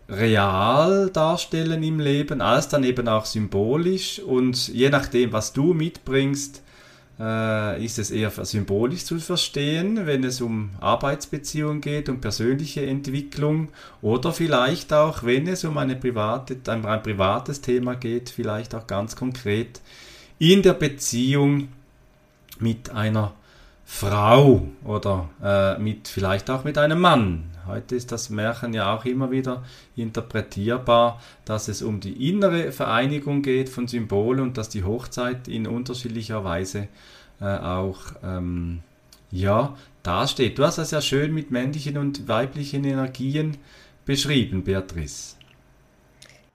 real 0.09 1.09
darstellen 1.11 1.83
im 1.83 2.01
Leben 2.01 2.41
als 2.41 2.69
dann 2.69 2.85
eben 2.85 3.09
auch 3.09 3.25
symbolisch 3.25 4.19
und 4.19 4.69
je 4.69 4.91
nachdem, 4.91 5.33
was 5.33 5.53
du 5.53 5.73
mitbringst, 5.73 6.63
äh, 7.19 7.85
ist 7.85 7.99
es 7.99 8.11
eher 8.11 8.31
symbolisch 8.31 9.05
zu 9.05 9.19
verstehen, 9.19 10.07
wenn 10.07 10.25
es 10.25 10.41
um 10.41 10.71
Arbeitsbeziehungen 10.81 11.81
geht, 11.81 12.09
um 12.09 12.21
persönliche 12.21 12.85
Entwicklung 12.85 13.69
oder 14.03 14.33
vielleicht 14.33 14.93
auch, 14.93 15.23
wenn 15.23 15.47
es 15.47 15.65
um 15.65 15.79
eine 15.79 15.97
private, 15.97 16.57
ein, 16.67 16.85
ein 16.85 17.03
privates 17.03 17.61
Thema 17.61 17.95
geht, 17.95 18.31
vielleicht 18.31 18.75
auch 18.75 18.87
ganz 18.87 19.15
konkret 19.17 19.81
in 20.39 20.63
der 20.63 20.75
Beziehung 20.75 21.69
mit 22.59 22.91
einer 22.91 23.35
Frau 23.85 24.67
oder 24.85 25.29
äh, 25.43 25.79
mit 25.79 26.09
vielleicht 26.09 26.51
auch 26.51 26.65
mit 26.65 26.79
einem 26.79 27.01
Mann. 27.01 27.45
Heute 27.67 27.97
ist 27.97 28.13
das 28.13 28.29
Märchen 28.29 28.75
ja 28.75 28.95
auch 28.95 29.05
immer 29.05 29.31
wieder 29.31 29.63
interpretierbar, 29.97 31.21
dass 31.45 31.69
es 31.69 31.81
um 31.83 32.01
die 32.01 32.29
innere 32.29 32.73
Vereinigung 32.73 33.43
geht 33.43 33.69
von 33.69 33.89
Symbolen 33.89 34.41
und 34.41 34.59
dass 34.59 34.69
die 34.69 34.85
Hochzeit 34.85 35.49
in 35.49 35.67
unterschiedlicher 35.67 36.45
Weise 36.45 36.89
äh, 37.41 37.45
auch 37.45 38.01
ähm, 38.23 38.81
ja, 39.31 39.77
dasteht. 40.03 40.59
Du 40.59 40.65
hast 40.65 40.79
das 40.79 40.91
ja 40.91 41.01
schön 41.01 41.33
mit 41.33 41.51
männlichen 41.51 41.97
und 41.97 42.29
weiblichen 42.29 42.85
Energien 42.85 43.57
beschrieben, 44.05 44.65
Beatrice. 44.65 45.37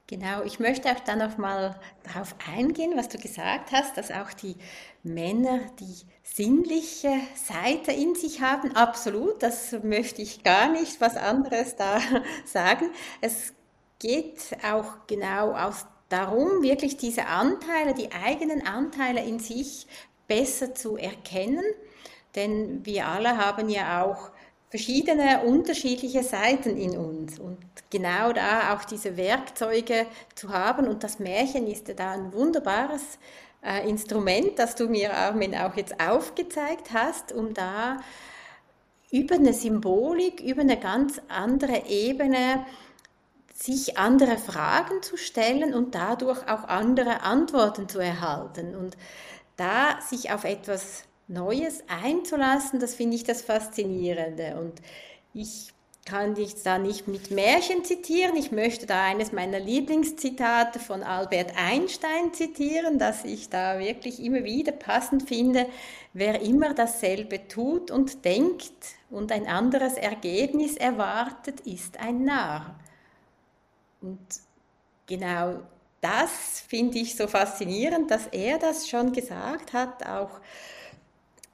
Genau, 0.09 0.41
ich 0.41 0.59
möchte 0.59 0.89
auch 0.89 0.99
dann 1.01 1.19
noch 1.19 1.37
mal 1.37 1.79
darauf 2.01 2.33
eingehen, 2.51 2.93
was 2.95 3.09
du 3.09 3.19
gesagt 3.19 3.71
hast, 3.71 3.95
dass 3.95 4.09
auch 4.09 4.33
die 4.33 4.55
Männer 5.03 5.59
die 5.79 5.97
sinnliche 6.23 7.11
Seite 7.35 7.91
in 7.91 8.15
sich 8.15 8.41
haben. 8.41 8.75
Absolut, 8.75 9.43
das 9.43 9.71
möchte 9.83 10.23
ich 10.23 10.41
gar 10.41 10.71
nicht 10.71 10.99
was 10.99 11.15
anderes 11.15 11.75
da 11.75 11.99
sagen. 12.45 12.89
Es 13.21 13.53
geht 13.99 14.57
auch 14.67 15.05
genau 15.05 15.51
aus 15.51 15.85
darum, 16.09 16.63
wirklich 16.63 16.97
diese 16.97 17.27
Anteile, 17.27 17.93
die 17.93 18.11
eigenen 18.11 18.65
Anteile 18.65 19.23
in 19.23 19.37
sich 19.37 19.85
besser 20.27 20.73
zu 20.73 20.97
erkennen, 20.97 21.63
denn 22.33 22.83
wir 22.83 23.05
alle 23.07 23.37
haben 23.37 23.69
ja 23.69 24.03
auch 24.03 24.31
verschiedene 24.69 25.41
unterschiedliche 25.43 26.23
Seiten 26.23 26.77
in 26.77 26.97
uns 26.97 27.39
und 27.39 27.57
genau 27.89 28.31
da 28.33 28.73
auch 28.73 28.85
diese 28.85 29.17
Werkzeuge 29.17 30.05
zu 30.35 30.49
haben 30.49 30.87
und 30.87 31.03
das 31.03 31.19
Märchen 31.19 31.67
ist 31.67 31.87
ja 31.87 31.95
da 31.95 32.11
ein 32.11 32.33
wunderbares 32.33 33.17
äh, 33.63 33.89
Instrument, 33.89 34.59
das 34.59 34.75
du 34.75 34.87
mir 34.87 35.15
Armin 35.15 35.55
auch 35.55 35.75
jetzt 35.75 35.99
aufgezeigt 35.99 36.93
hast, 36.93 37.31
um 37.31 37.53
da 37.53 37.97
über 39.11 39.35
eine 39.35 39.53
Symbolik, 39.53 40.39
über 40.39 40.61
eine 40.61 40.79
ganz 40.79 41.19
andere 41.27 41.87
Ebene 41.87 42.65
sich 43.55 43.97
andere 43.97 44.37
Fragen 44.37 45.01
zu 45.01 45.17
stellen 45.17 45.73
und 45.73 45.95
dadurch 45.95 46.47
auch 46.47 46.63
andere 46.65 47.23
Antworten 47.23 47.89
zu 47.89 47.99
erhalten. 47.99 48.75
Und 48.75 48.95
da 49.57 49.99
sich 50.01 50.31
auf 50.31 50.45
etwas 50.45 51.03
Neues 51.29 51.83
einzulassen, 51.87 52.79
das 52.79 52.95
finde 52.95 53.15
ich 53.15 53.23
das 53.23 53.41
Faszinierende. 53.41 54.57
Und 54.59 54.81
ich 55.33 55.71
kann 56.05 56.33
dich 56.33 56.63
da 56.63 56.79
nicht 56.79 57.07
mit 57.07 57.29
Märchen 57.29 57.85
zitieren. 57.85 58.35
Ich 58.35 58.51
möchte 58.51 58.87
da 58.87 59.05
eines 59.05 59.31
meiner 59.31 59.59
Lieblingszitate 59.59 60.79
von 60.79 61.03
Albert 61.03 61.53
Einstein 61.55 62.33
zitieren, 62.33 62.97
das 62.97 63.25
ich 63.25 63.49
da 63.49 63.77
wirklich 63.77 64.19
immer 64.19 64.43
wieder 64.43 64.71
passend 64.71 65.27
finde. 65.27 65.67
Wer 66.13 66.41
immer 66.41 66.73
dasselbe 66.73 67.47
tut 67.47 67.91
und 67.91 68.25
denkt 68.25 68.73
und 69.11 69.31
ein 69.31 69.45
anderes 69.45 69.93
Ergebnis 69.93 70.75
erwartet, 70.77 71.61
ist 71.61 71.99
ein 71.99 72.25
Narr. 72.25 72.75
Und 74.01 74.17
genau 75.05 75.59
das 76.01 76.63
finde 76.67 76.97
ich 76.97 77.15
so 77.15 77.27
faszinierend, 77.27 78.09
dass 78.09 78.25
er 78.27 78.57
das 78.57 78.89
schon 78.89 79.11
gesagt 79.11 79.73
hat, 79.73 80.07
auch 80.07 80.39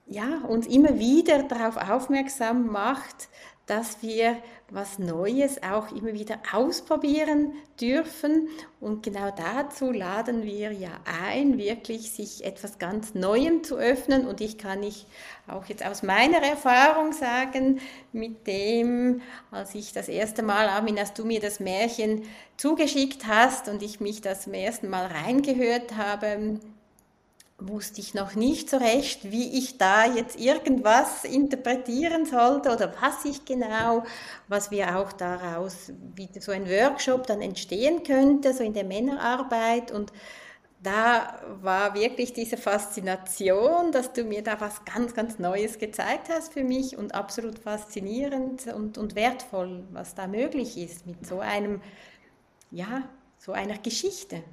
ja, 0.06 0.40
uns 0.48 0.68
immer 0.68 1.00
wieder 1.00 1.44
darauf 1.44 1.78
aufmerksam 1.78 2.68
macht, 2.68 3.30
dass 3.66 4.04
wir 4.04 4.38
was 4.70 5.00
Neues 5.00 5.62
auch 5.64 5.92
immer 5.92 6.14
wieder 6.14 6.40
ausprobieren 6.54 7.54
dürfen. 7.80 8.48
Und 8.80 9.04
genau 9.04 9.32
dazu 9.32 9.92
laden 9.92 10.44
wir 10.44 10.72
ja 10.72 10.92
ein, 11.06 11.58
wirklich 11.58 12.12
sich 12.12 12.46
etwas 12.46 12.78
ganz 12.78 13.16
Neuem 13.16 13.64
zu 13.64 13.76
öffnen. 13.78 14.28
Und 14.28 14.42
ich 14.42 14.58
kann 14.58 14.84
ich 14.84 15.08
auch 15.48 15.66
jetzt 15.66 15.84
aus 15.84 16.04
meiner 16.04 16.44
Erfahrung 16.44 17.12
sagen, 17.12 17.80
mit 18.12 18.46
dem, 18.46 19.22
als 19.50 19.74
ich 19.74 19.94
das 19.94 20.10
erste 20.10 20.44
Mal, 20.44 20.68
Armin, 20.68 21.00
als 21.00 21.14
du 21.14 21.26
mir 21.26 21.40
das 21.40 21.60
Märchen 21.60 22.24
zugeschickt 22.58 23.26
hast 23.28 23.68
und 23.68 23.82
ich 23.82 24.00
mich 24.00 24.22
das 24.22 24.44
zum 24.44 24.54
ersten 24.54 24.90
Mal 24.90 25.08
reingehört 25.08 25.96
habe, 25.96 26.60
wusste 27.58 28.02
ich 28.02 28.14
noch 28.14 28.36
nicht 28.36 28.70
so 28.70 28.78
recht, 28.78 29.32
wie 29.32 29.58
ich 29.58 29.78
da 29.78 30.06
jetzt 30.06 30.40
irgendwas 30.40 31.24
interpretieren 31.24 32.26
sollte 32.26 32.72
oder 32.72 32.94
was 33.02 33.24
ich 33.24 33.46
genau, 33.46 34.04
was 34.48 34.72
wir 34.72 34.98
auch 34.98 35.14
daraus, 35.14 35.92
wie 36.16 36.30
so 36.40 36.52
ein 36.52 36.70
Workshop 36.70 37.28
dann 37.28 37.42
entstehen 37.42 38.04
könnte, 38.04 38.54
so 38.54 38.64
in 38.64 38.74
der 38.74 38.84
Männerarbeit. 38.84 39.92
Und 39.92 40.12
da 40.84 41.40
war 41.62 41.96
wirklich 41.96 42.34
diese 42.34 42.58
Faszination, 42.58 43.92
dass 43.94 44.12
du 44.12 44.26
mir 44.26 44.44
da 44.44 44.60
was 44.60 44.84
ganz, 44.84 45.14
ganz 45.14 45.40
Neues 45.40 45.80
gezeigt 45.80 46.28
hast 46.30 46.54
für 46.54 46.64
mich 46.64 46.98
und 46.98 47.16
absolut 47.16 47.60
faszinierend 47.60 48.68
und, 48.68 48.98
und 48.98 49.16
wertvoll, 49.16 49.86
was 49.92 50.14
da 50.14 50.28
möglich 50.28 50.78
ist 50.78 51.08
mit 51.08 51.26
so 51.26 51.40
einem, 51.40 51.82
ja, 52.70 53.04
so 53.38 53.54
einer 53.54 53.78
Geschichte 53.78 54.44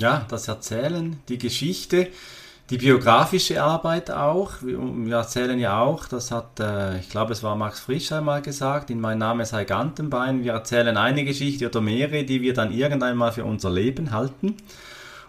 ja, 0.00 0.24
das 0.28 0.48
Erzählen, 0.48 1.20
die 1.28 1.38
Geschichte, 1.38 2.08
die 2.70 2.78
biografische 2.78 3.62
Arbeit 3.62 4.10
auch. 4.10 4.52
Wir 4.62 5.16
erzählen 5.16 5.58
ja 5.58 5.80
auch, 5.80 6.06
das 6.06 6.30
hat, 6.30 6.60
äh, 6.60 7.00
ich 7.00 7.10
glaube, 7.10 7.32
es 7.32 7.42
war 7.42 7.56
Max 7.56 7.80
Frisch 7.80 8.12
einmal 8.12 8.42
gesagt, 8.42 8.90
in 8.90 9.00
Mein 9.00 9.18
Name 9.18 9.44
sei 9.44 9.64
Gantenbein. 9.64 10.44
Wir 10.44 10.52
erzählen 10.52 10.96
eine 10.96 11.24
Geschichte 11.24 11.66
oder 11.66 11.80
mehrere, 11.80 12.24
die 12.24 12.42
wir 12.42 12.54
dann 12.54 12.72
irgendwann 12.72 13.16
mal 13.16 13.32
für 13.32 13.44
unser 13.44 13.70
Leben 13.70 14.12
halten. 14.12 14.56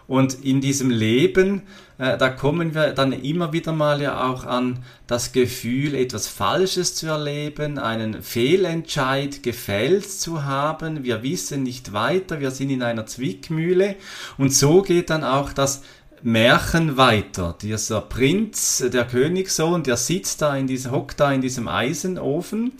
Und 0.06 0.44
in 0.44 0.60
diesem 0.60 0.90
Leben, 0.90 1.62
äh, 1.98 2.18
da 2.18 2.28
kommen 2.28 2.74
wir 2.74 2.92
dann 2.92 3.12
immer 3.12 3.52
wieder 3.52 3.72
mal 3.72 4.02
ja 4.02 4.28
auch 4.28 4.44
an 4.44 4.84
das 5.06 5.32
Gefühl, 5.32 5.94
etwas 5.94 6.26
Falsches 6.26 6.94
zu 6.94 7.06
erleben, 7.06 7.78
einen 7.78 8.22
Fehlentscheid 8.22 9.42
gefällt 9.42 10.10
zu 10.10 10.44
haben. 10.44 11.04
Wir 11.04 11.22
wissen 11.22 11.62
nicht 11.62 11.92
weiter, 11.92 12.40
wir 12.40 12.50
sind 12.50 12.70
in 12.70 12.82
einer 12.82 13.06
Zwickmühle. 13.06 13.96
Und 14.38 14.52
so 14.52 14.82
geht 14.82 15.10
dann 15.10 15.24
auch 15.24 15.52
das 15.52 15.82
Märchen 16.22 16.96
weiter. 16.96 17.56
Dieser 17.60 18.00
Prinz, 18.00 18.84
der 18.92 19.04
Königssohn, 19.04 19.82
der 19.82 19.96
sitzt 19.96 20.42
da 20.42 20.56
in 20.56 20.66
diesem, 20.66 20.92
hockt 20.92 21.20
da 21.20 21.32
in 21.32 21.40
diesem 21.40 21.68
Eisenofen 21.68 22.72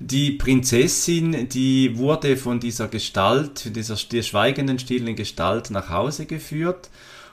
die 0.00 0.32
Prinzessin, 0.32 1.48
die 1.48 1.98
wurde 1.98 2.36
von 2.36 2.60
dieser 2.60 2.88
Gestalt, 2.88 3.74
dieser 3.74 3.96
der 3.96 4.22
schweigenden, 4.22 4.78
stillen 4.78 5.16
Gestalt 5.16 5.70
nach 5.70 5.88
Hause 5.88 6.26
geführt 6.26 6.88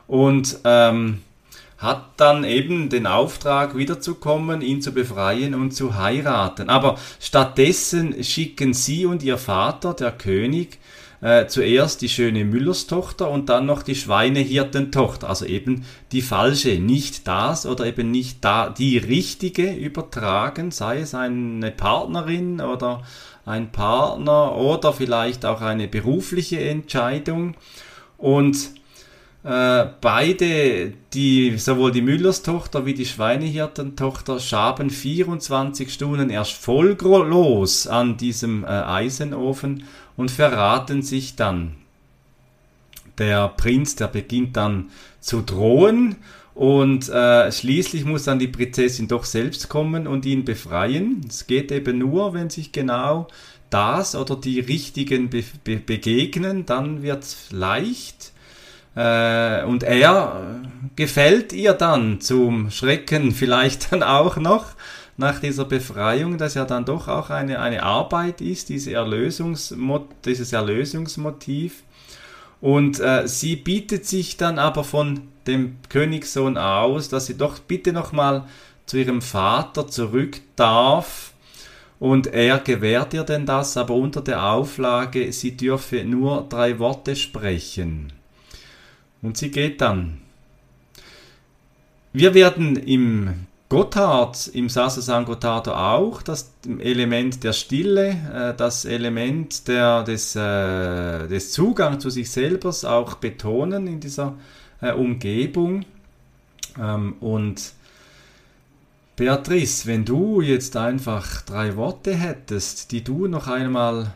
und 0.07 0.59
ähm, 0.63 1.21
hat 1.77 2.05
dann 2.17 2.43
eben 2.43 2.89
den 2.89 3.05
Auftrag 3.05 3.77
wiederzukommen, 3.77 4.61
ihn 4.61 4.81
zu 4.81 4.93
befreien 4.93 5.53
und 5.53 5.71
zu 5.71 5.95
heiraten. 5.95 6.69
Aber 6.69 6.97
stattdessen 7.19 8.23
schicken 8.23 8.73
sie 8.73 9.05
und 9.05 9.21
ihr 9.23 9.37
Vater, 9.37 9.93
der 9.93 10.11
König, 10.11 10.79
äh, 11.25 11.47
zuerst 11.47 12.03
die 12.03 12.09
schöne 12.09 12.45
Müllerstochter 12.45 13.31
und 13.31 13.49
dann 13.49 13.65
noch 13.65 13.81
die 13.81 13.95
Schweinehirtentochter, 13.95 15.27
also 15.27 15.45
eben 15.45 15.83
die 16.11 16.21
falsche, 16.21 16.77
nicht 16.79 17.27
das 17.27 17.65
oder 17.65 17.87
eben 17.87 18.11
nicht 18.11 18.45
da 18.45 18.69
die 18.69 18.99
richtige 18.99 19.73
übertragen, 19.73 20.69
sei 20.69 20.99
es 20.99 21.15
eine 21.15 21.71
Partnerin 21.71 22.61
oder 22.61 23.01
ein 23.43 23.71
Partner 23.71 24.55
oder 24.55 24.93
vielleicht 24.93 25.45
auch 25.45 25.61
eine 25.61 25.87
berufliche 25.87 26.59
Entscheidung. 26.59 27.55
Und 28.19 28.57
äh, 29.43 29.85
beide, 30.01 30.93
die, 31.13 31.57
sowohl 31.57 31.91
die 31.91 32.03
Müllerstochter 32.03 32.85
wie 32.85 32.93
die 32.93 33.05
Schweinehirtentochter, 33.07 34.39
schaben 34.39 34.91
24 34.91 35.91
Stunden 35.91 36.29
erst 36.29 36.53
voll 36.53 36.95
los 37.01 37.87
an 37.87 38.15
diesem 38.17 38.63
äh, 38.63 38.67
Eisenofen 38.67 39.85
und 40.17 40.31
verraten 40.31 41.01
sich 41.01 41.35
dann. 41.35 41.75
Der 43.17 43.47
Prinz, 43.49 43.95
der 43.95 44.07
beginnt 44.07 44.57
dann 44.57 44.89
zu 45.21 45.41
drohen 45.41 46.17
und 46.53 47.09
äh, 47.09 47.51
schließlich 47.51 48.05
muss 48.05 48.23
dann 48.23 48.39
die 48.39 48.47
Prinzessin 48.47 49.07
doch 49.07 49.25
selbst 49.25 49.69
kommen 49.69 50.07
und 50.07 50.25
ihn 50.25 50.45
befreien. 50.45 51.25
Es 51.27 51.47
geht 51.47 51.71
eben 51.71 51.97
nur, 51.97 52.33
wenn 52.33 52.49
sich 52.49 52.71
genau 52.71 53.27
das 53.69 54.15
oder 54.15 54.37
die 54.37 54.61
Richtigen 54.61 55.29
be 55.29 55.43
be 55.63 55.77
begegnen, 55.77 56.65
dann 56.65 57.01
wird's 57.01 57.51
leicht. 57.51 58.31
Äh, 58.95 59.63
und 59.65 59.83
er 59.83 60.61
gefällt 60.95 61.51
ihr 61.51 61.73
dann 61.73 62.21
zum 62.21 62.71
Schrecken 62.71 63.33
vielleicht 63.33 63.91
dann 63.91 64.03
auch 64.03 64.37
noch 64.37 64.67
nach 65.17 65.39
dieser 65.39 65.65
Befreiung, 65.65 66.37
das 66.37 66.55
ja 66.55 66.65
dann 66.65 66.85
doch 66.85 67.07
auch 67.07 67.29
eine, 67.29 67.59
eine 67.59 67.83
Arbeit 67.83 68.41
ist, 68.41 68.69
diese 68.69 68.93
Erlösungsmot 68.93 70.07
dieses 70.25 70.51
Erlösungsmotiv. 70.51 71.83
Und 72.61 72.99
äh, 72.99 73.27
sie 73.27 73.55
bietet 73.55 74.05
sich 74.05 74.37
dann 74.37 74.59
aber 74.59 74.83
von 74.83 75.21
dem 75.47 75.77
Königssohn 75.89 76.57
aus, 76.57 77.09
dass 77.09 77.27
sie 77.27 77.37
doch 77.37 77.59
bitte 77.59 77.93
nochmal 77.93 78.45
zu 78.85 78.97
ihrem 78.97 79.21
Vater 79.21 79.87
zurück 79.87 80.41
darf. 80.55 81.33
Und 81.99 82.27
er 82.27 82.59
gewährt 82.59 83.13
ihr 83.13 83.23
denn 83.23 83.45
das, 83.45 83.77
aber 83.77 83.93
unter 83.93 84.21
der 84.21 84.43
Auflage, 84.43 85.31
sie 85.31 85.55
dürfe 85.55 86.03
nur 86.03 86.45
drei 86.49 86.77
Worte 86.79 87.15
sprechen. 87.15 88.11
Und 89.21 89.37
sie 89.37 89.49
geht 89.49 89.81
dann. 89.81 90.21
Wir 92.11 92.33
werden 92.33 92.75
im 92.75 93.47
Gotthard, 93.75 94.47
im 94.53 94.69
Sasasan 94.69 95.25
Gottardo 95.25 95.73
auch, 95.73 96.21
das 96.21 96.53
Element 96.79 97.43
der 97.43 97.51
Stille, 97.51 98.11
äh, 98.33 98.53
das 98.55 98.85
Element 98.85 99.67
der, 99.67 100.03
des, 100.03 100.33
äh, 100.33 101.27
des 101.27 101.51
Zugangs 101.51 102.01
zu 102.01 102.09
sich 102.09 102.31
selber 102.31 102.69
auch 102.69 103.15
betonen 103.15 103.85
in 103.87 103.99
dieser 103.99 104.35
äh, 104.79 104.93
Umgebung. 104.93 105.83
Ähm, 106.81 107.17
und 107.19 107.73
Beatrice, 109.17 109.87
wenn 109.87 110.05
du 110.05 110.39
jetzt 110.39 110.77
einfach 110.77 111.41
drei 111.41 111.75
Worte 111.75 112.15
hättest, 112.15 112.93
die 112.93 113.03
du 113.03 113.27
noch 113.27 113.49
einmal 113.49 114.15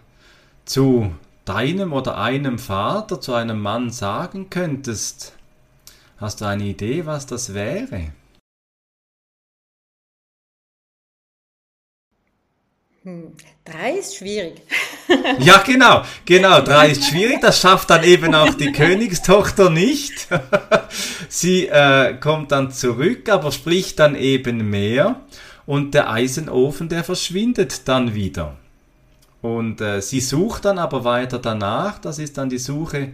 zu 0.63 1.12
deinem 1.43 1.91
oder 1.91 2.17
einem 2.17 2.60
Vater, 2.60 3.19
zu 3.19 3.34
einem 3.34 3.60
Mann 3.60 3.89
sagen 3.89 4.50
könntest, 4.50 5.34
hast 6.15 6.39
du 6.39 6.45
eine 6.45 6.63
Idee, 6.63 7.06
was 7.06 7.26
das 7.26 7.54
wäre? 7.54 8.13
Drei 13.65 13.93
ist 13.93 14.17
schwierig. 14.17 14.62
ja, 15.39 15.62
genau, 15.65 16.04
genau, 16.26 16.62
drei 16.62 16.89
ist 16.89 17.06
schwierig. 17.06 17.41
Das 17.41 17.60
schafft 17.60 17.89
dann 17.89 18.04
eben 18.04 18.34
auch 18.36 18.54
die 18.54 18.72
Königstochter 18.72 19.69
nicht. 19.69 20.28
Sie 21.30 21.67
äh, 21.67 22.15
kommt 22.19 22.52
dann 22.52 22.72
zurück, 22.72 23.30
aber 23.30 23.52
spricht 23.52 24.00
dann 24.00 24.15
eben 24.15 24.69
mehr. 24.69 25.22
Und 25.65 25.93
der 25.93 26.12
Eisenofen, 26.12 26.89
der 26.89 27.04
verschwindet 27.04 27.88
dann 27.88 28.15
wieder. 28.15 28.58
Und 29.41 29.82
äh, 29.82 30.02
sie 30.02 30.19
sucht 30.19 30.65
dann 30.65 30.80
aber 30.80 31.04
weiter 31.04 31.39
danach. 31.39 32.00
Das 32.00 32.19
ist 32.19 32.38
dann 32.38 32.50
die 32.50 32.58
Suche 32.58 33.10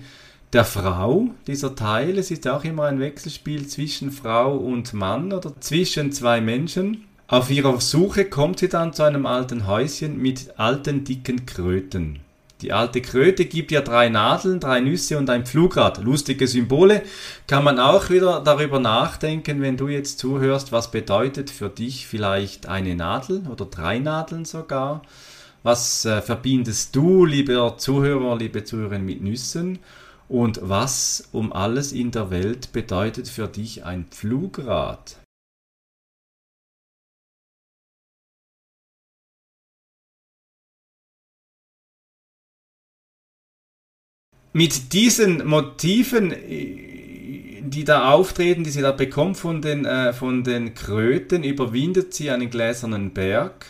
der 0.53 0.65
Frau, 0.65 1.27
dieser 1.47 1.75
Teil. 1.75 2.17
Es 2.17 2.31
ist 2.31 2.47
auch 2.47 2.63
immer 2.63 2.86
ein 2.86 2.99
Wechselspiel 2.99 3.67
zwischen 3.67 4.12
Frau 4.12 4.55
und 4.55 4.93
Mann 4.93 5.34
oder 5.34 5.60
zwischen 5.60 6.12
zwei 6.12 6.41
Menschen. 6.41 7.05
Auf 7.27 7.49
ihrer 7.49 7.81
Suche 7.81 8.25
kommt 8.25 8.59
sie 8.59 8.69
dann 8.69 8.93
zu 8.93 9.01
einem 9.01 9.25
alten 9.25 9.65
Häuschen 9.65 10.21
mit 10.21 10.59
alten 10.59 11.03
dicken 11.03 11.47
Kröten. 11.47 12.19
Die 12.61 12.71
alte 12.71 13.01
Kröte 13.01 13.45
gibt 13.45 13.71
ihr 13.71 13.81
drei 13.81 14.09
Nadeln, 14.09 14.59
drei 14.59 14.79
Nüsse 14.79 15.17
und 15.17 15.29
ein 15.31 15.43
Pflugrad. 15.43 16.03
Lustige 16.03 16.47
Symbole. 16.47 17.01
Kann 17.47 17.63
man 17.63 17.79
auch 17.79 18.11
wieder 18.11 18.41
darüber 18.41 18.79
nachdenken, 18.79 19.61
wenn 19.63 19.75
du 19.75 19.88
jetzt 19.88 20.19
zuhörst, 20.19 20.71
was 20.71 20.91
bedeutet 20.91 21.49
für 21.49 21.67
dich 21.67 22.05
vielleicht 22.05 22.67
eine 22.67 22.95
Nadel 22.95 23.41
oder 23.51 23.65
drei 23.65 23.97
Nadeln 23.97 24.45
sogar. 24.45 25.01
Was 25.63 26.05
äh, 26.05 26.21
verbindest 26.21 26.95
du, 26.95 27.25
lieber 27.25 27.75
Zuhörer, 27.79 28.38
liebe 28.38 28.63
Zuhörerin, 28.63 29.03
mit 29.03 29.21
Nüssen? 29.21 29.79
Und 30.29 30.59
was 30.61 31.27
um 31.31 31.51
alles 31.51 31.91
in 31.91 32.11
der 32.11 32.29
Welt 32.29 32.71
bedeutet 32.71 33.27
für 33.27 33.47
dich 33.47 33.83
ein 33.83 34.05
Pflugrad? 34.05 35.24
Mit 44.55 44.93
diesen 44.93 45.45
Motiven, 45.45 46.31
äh, 46.31 47.61
die 47.61 47.83
da 47.83 48.11
auftreten, 48.11 48.63
die 48.63 48.69
sie 48.69 48.81
da 48.81 48.93
bekommt 48.93 49.35
von 49.35 49.61
den, 49.61 49.83
äh, 49.83 50.13
von 50.13 50.45
den 50.45 50.73
Kröten, 50.73 51.43
überwindet 51.43 52.13
sie 52.13 52.31
einen 52.31 52.49
gläsernen 52.49 53.11
Berg, 53.11 53.65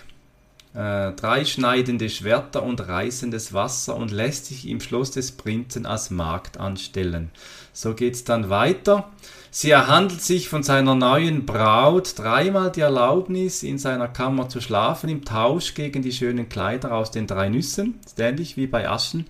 äh, 0.75 1.11
drei 1.13 1.43
schneidende 1.43 2.07
Schwerter 2.07 2.61
und 2.61 2.87
reißendes 2.87 3.51
Wasser 3.51 3.95
und 3.95 4.11
lässt 4.11 4.45
sich 4.45 4.69
im 4.69 4.79
Schloss 4.79 5.09
des 5.09 5.31
Prinzen 5.31 5.87
als 5.87 6.11
Magd 6.11 6.59
anstellen. 6.59 7.31
So 7.73 7.95
geht's 7.95 8.23
dann 8.23 8.51
weiter. 8.51 9.09
Sie 9.49 9.71
erhandelt 9.71 10.21
sich 10.21 10.49
von 10.49 10.61
seiner 10.61 10.93
neuen 10.93 11.47
Braut 11.47 12.19
dreimal 12.19 12.71
die 12.71 12.81
Erlaubnis, 12.81 13.63
in 13.63 13.79
seiner 13.79 14.07
Kammer 14.07 14.49
zu 14.49 14.61
schlafen, 14.61 15.09
im 15.09 15.25
Tausch 15.25 15.73
gegen 15.73 16.03
die 16.03 16.11
schönen 16.11 16.47
Kleider 16.47 16.93
aus 16.93 17.09
den 17.09 17.25
drei 17.25 17.49
Nüssen, 17.49 17.99
ähnlich 18.19 18.55
wie 18.55 18.67
bei 18.67 18.87
Aschen 18.87 19.25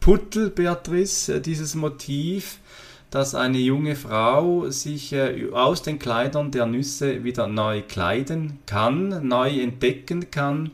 Puttel, 0.00 0.50
Beatrice, 0.50 1.36
äh, 1.36 1.40
dieses 1.40 1.74
Motiv, 1.74 2.58
dass 3.10 3.34
eine 3.34 3.58
junge 3.58 3.96
Frau 3.96 4.68
sich 4.70 5.12
äh, 5.12 5.50
aus 5.52 5.82
den 5.82 5.98
Kleidern 5.98 6.50
der 6.50 6.66
Nüsse 6.66 7.24
wieder 7.24 7.46
neu 7.46 7.82
kleiden 7.82 8.58
kann, 8.66 9.26
neu 9.26 9.60
entdecken 9.60 10.30
kann. 10.30 10.70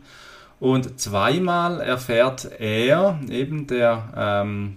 Und 0.61 0.99
zweimal 1.01 1.81
erfährt 1.81 2.49
er, 2.59 3.21
eben 3.29 3.67
der 3.67 4.13
ähm, 4.17 4.77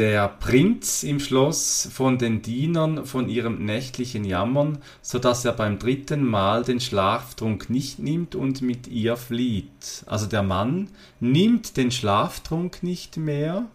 der 0.00 0.28
Prinz 0.28 1.02
im 1.02 1.20
Schloss 1.20 1.86
von 1.92 2.16
den 2.16 2.40
Dienern 2.40 3.04
von 3.04 3.28
ihrem 3.28 3.66
nächtlichen 3.66 4.24
Jammern, 4.24 4.78
so 5.02 5.18
dass 5.18 5.44
er 5.44 5.52
beim 5.52 5.78
dritten 5.78 6.24
Mal 6.24 6.64
den 6.64 6.80
Schlaftrunk 6.80 7.68
nicht 7.68 7.98
nimmt 7.98 8.34
und 8.34 8.62
mit 8.62 8.86
ihr 8.88 9.18
flieht. 9.18 10.04
Also 10.06 10.24
der 10.24 10.42
Mann 10.42 10.88
nimmt 11.20 11.76
den 11.76 11.90
Schlaftrunk 11.90 12.82
nicht 12.82 13.18
mehr 13.18 13.66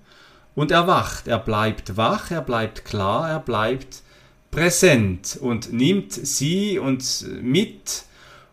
und 0.56 0.72
er 0.72 0.88
wacht, 0.88 1.28
er 1.28 1.38
bleibt 1.38 1.96
wach, 1.96 2.32
er 2.32 2.42
bleibt 2.42 2.86
klar, 2.86 3.30
er 3.30 3.40
bleibt 3.40 4.02
präsent 4.50 5.38
und 5.40 5.72
nimmt 5.74 6.12
sie 6.12 6.80
und 6.80 7.24
mit 7.40 8.06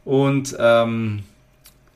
und 0.05 0.55
ähm, 0.59 1.23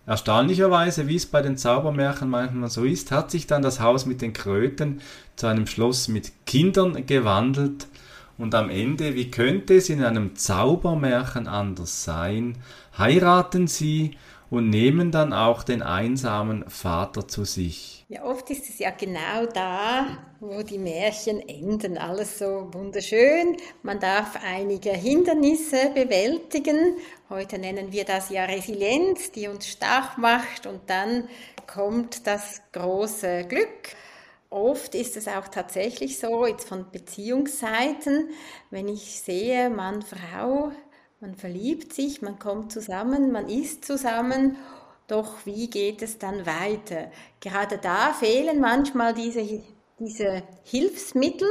Erstaunlicherweise, 0.07 1.09
wie 1.09 1.17
es 1.17 1.27
bei 1.27 1.43
den 1.43 1.57
Zaubermärchen 1.57 2.31
manchmal 2.31 2.71
so 2.71 2.85
ist, 2.85 3.11
hat 3.11 3.33
sich 3.33 3.49
dann 3.49 3.63
das 3.63 3.81
Haus 3.81 4.07
mit 4.07 4.23
den 4.23 4.33
Kröten 4.33 5.01
zu 5.37 5.47
einem 5.47 5.67
Schloss 5.67 6.09
mit 6.09 6.47
Kindern 6.47 7.07
gewandelt 7.07 7.87
und 8.39 8.55
am 8.55 8.69
Ende, 8.69 9.15
wie 9.15 9.31
könnte 9.31 9.77
es 9.77 9.89
in 9.89 10.03
einem 10.03 10.37
Zaubermärchen 10.37 11.49
anders 11.49 12.05
sein, 12.05 12.59
heiraten 12.99 13.67
sie 13.67 14.17
und 14.51 14.71
nehmen 14.71 15.11
dann 15.11 15.33
auch 15.33 15.63
den 15.63 15.83
einsamen 15.83 16.69
Vater 16.69 17.27
zu 17.27 17.45
sich. 17.45 18.05
Ja, 18.09 18.25
oft 18.25 18.49
ist 18.51 18.69
es 18.69 18.79
ja 18.79 18.91
genau 18.91 19.47
da, 19.53 20.19
wo 20.39 20.63
die 20.63 20.79
Märchen 20.79 21.41
enden. 21.49 21.99
Alles 21.99 22.39
so 22.39 22.69
wunderschön. 22.73 23.57
Man 23.83 23.99
darf 23.99 24.39
einige 24.45 24.91
Hindernisse 24.91 25.91
bewältigen. 25.93 26.99
Heute 27.29 27.59
nennen 27.59 27.91
wir 27.91 28.05
das 28.05 28.31
ja 28.31 28.45
Resilienz, 28.45 29.33
die 29.33 29.49
uns 29.49 29.67
stark 29.67 30.19
macht. 30.19 30.67
Und 30.67 30.83
dann 30.87 31.29
kommt 31.67 32.27
das 32.29 32.61
große 32.71 33.47
Glück. 33.49 33.97
Oft 34.51 34.95
ist 34.95 35.17
es 35.17 35.29
auch 35.29 35.49
tatsächlich 35.49 36.19
so, 36.19 36.47
jetzt 36.47 36.69
von 36.69 36.91
Beziehungsseiten, 36.91 38.31
wenn 38.71 38.89
ich 38.89 39.21
sehe, 39.21 39.71
Mann, 39.71 40.03
Frau, 40.03 40.73
man 41.21 41.35
verliebt 41.35 41.93
sich, 41.93 42.23
man 42.23 42.39
kommt 42.39 42.73
zusammen, 42.73 43.33
man 43.33 43.49
ist 43.49 43.85
zusammen 43.85 44.57
doch 45.07 45.47
wie 45.47 45.71
geht 45.71 46.03
es 46.03 46.19
dann 46.19 46.47
weiter? 46.47 47.11
Gerade 47.41 47.79
da 47.79 48.13
fehlen 48.13 48.61
manchmal 48.61 49.15
diese, 49.15 49.63
diese 49.99 50.43
Hilfsmittel, 50.65 51.49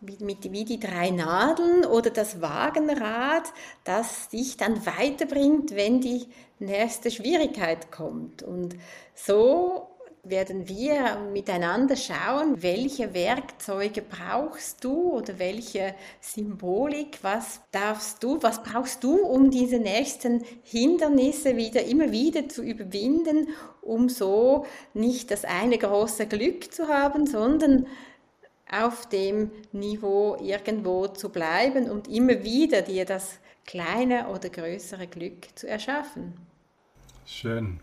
wie, 0.00 0.18
wie 0.18 0.64
die 0.64 0.80
drei 0.80 1.10
Nadeln 1.10 1.84
oder 1.84 2.10
das 2.10 2.40
Wagenrad, 2.40 3.52
das 3.84 4.28
dich 4.30 4.56
dann 4.56 4.84
weiterbringt, 4.86 5.74
wenn 5.76 6.00
die 6.00 6.26
nächste 6.58 7.10
Schwierigkeit 7.10 7.92
kommt. 7.92 8.42
Und 8.42 8.76
so 9.14 9.89
werden 10.22 10.68
wir 10.68 11.18
miteinander 11.32 11.96
schauen, 11.96 12.62
welche 12.62 13.14
Werkzeuge 13.14 14.02
brauchst 14.02 14.84
du 14.84 15.12
oder 15.12 15.38
welche 15.38 15.94
Symbolik, 16.20 17.18
was 17.22 17.60
darfst 17.72 18.22
du, 18.22 18.42
was 18.42 18.62
brauchst 18.62 19.02
du, 19.02 19.16
um 19.16 19.50
diese 19.50 19.78
nächsten 19.78 20.44
Hindernisse 20.62 21.56
wieder 21.56 21.84
immer 21.84 22.12
wieder 22.12 22.48
zu 22.48 22.62
überwinden, 22.62 23.48
um 23.80 24.08
so 24.08 24.66
nicht 24.94 25.30
das 25.30 25.44
eine 25.44 25.78
große 25.78 26.26
Glück 26.26 26.72
zu 26.72 26.88
haben, 26.88 27.26
sondern 27.26 27.86
auf 28.70 29.08
dem 29.08 29.50
Niveau 29.72 30.36
irgendwo 30.40 31.08
zu 31.08 31.30
bleiben 31.30 31.90
und 31.90 32.08
immer 32.08 32.44
wieder 32.44 32.82
dir 32.82 33.04
das 33.04 33.38
kleine 33.66 34.28
oder 34.28 34.48
größere 34.48 35.06
Glück 35.06 35.46
zu 35.56 35.66
erschaffen. 35.66 36.34
Schön. 37.26 37.80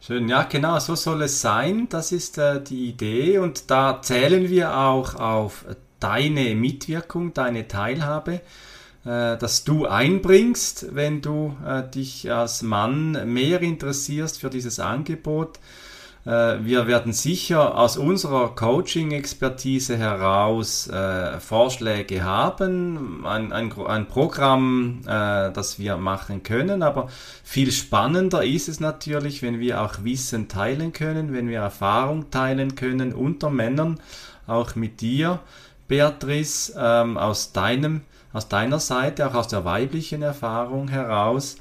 Schön, 0.00 0.28
ja, 0.28 0.44
genau, 0.44 0.78
so 0.78 0.94
soll 0.94 1.22
es 1.22 1.40
sein. 1.40 1.88
Das 1.88 2.12
ist 2.12 2.38
äh, 2.38 2.62
die 2.62 2.88
Idee 2.88 3.38
und 3.38 3.70
da 3.70 4.00
zählen 4.00 4.48
wir 4.48 4.76
auch 4.76 5.14
auf 5.14 5.64
deine 6.00 6.54
Mitwirkung, 6.54 7.34
deine 7.34 7.68
Teilhabe, 7.68 8.40
äh, 9.04 9.36
dass 9.36 9.64
du 9.64 9.86
einbringst, 9.86 10.94
wenn 10.94 11.20
du 11.20 11.56
äh, 11.66 11.82
dich 11.88 12.32
als 12.32 12.62
Mann 12.62 13.32
mehr 13.32 13.60
interessierst 13.60 14.40
für 14.40 14.50
dieses 14.50 14.80
Angebot 14.80 15.58
wir 16.30 16.86
werden 16.86 17.12
sicher 17.12 17.76
aus 17.76 17.96
unserer 17.96 18.54
Coaching-Expertise 18.54 19.96
heraus 19.96 20.86
äh, 20.86 21.40
Vorschläge 21.40 22.22
haben, 22.22 23.26
ein, 23.26 23.52
ein, 23.52 23.72
ein 23.72 24.06
Programm, 24.06 25.00
äh, 25.06 25.50
das 25.50 25.78
wir 25.80 25.96
machen 25.96 26.42
können, 26.42 26.82
aber 26.82 27.08
viel 27.42 27.72
spannender 27.72 28.44
ist 28.44 28.68
es 28.68 28.78
natürlich, 28.78 29.42
wenn 29.42 29.58
wir 29.58 29.82
auch 29.82 30.04
Wissen 30.04 30.46
teilen 30.46 30.92
können, 30.92 31.32
wenn 31.32 31.48
wir 31.48 31.60
Erfahrung 31.60 32.30
teilen 32.30 32.76
können 32.76 33.12
unter 33.12 33.50
Männern, 33.50 33.98
auch 34.46 34.76
mit 34.76 35.00
dir, 35.00 35.40
Beatrice, 35.88 36.72
ähm, 36.78 37.16
aus, 37.18 37.52
deinem, 37.52 38.02
aus 38.32 38.48
deiner 38.48 38.78
Seite, 38.78 39.26
auch 39.26 39.34
aus 39.34 39.48
der 39.48 39.64
weiblichen 39.64 40.22
Erfahrung 40.22 40.86
heraus 40.86 41.56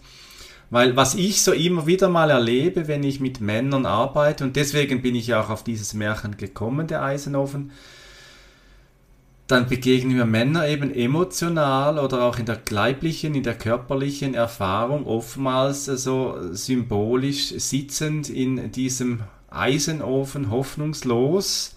weil 0.69 0.95
was 0.95 1.15
ich 1.15 1.41
so 1.41 1.51
immer 1.51 1.87
wieder 1.87 2.09
mal 2.09 2.29
erlebe, 2.29 2.87
wenn 2.87 3.03
ich 3.03 3.19
mit 3.19 3.41
Männern 3.41 3.85
arbeite, 3.85 4.43
und 4.43 4.55
deswegen 4.55 5.01
bin 5.01 5.15
ich 5.15 5.33
auch 5.33 5.49
auf 5.49 5.63
dieses 5.63 5.93
Märchen 5.93 6.37
gekommen, 6.37 6.87
der 6.87 7.03
Eisenofen, 7.03 7.71
dann 9.47 9.67
begegnen 9.67 10.15
mir 10.15 10.25
Männer 10.25 10.67
eben 10.67 10.93
emotional 10.93 11.97
oder 11.97 12.21
auch 12.23 12.37
in 12.37 12.45
der 12.45 12.59
leiblichen, 12.69 13.33
in 13.33 13.41
der 13.41 13.55
körperlichen 13.55 14.35
Erfahrung 14.35 15.07
oftmals 15.07 15.85
so 15.85 16.37
symbolisch 16.51 17.49
sitzend 17.57 18.29
in 18.29 18.71
diesem 18.71 19.21
Eisenofen 19.49 20.51
hoffnungslos 20.51 21.75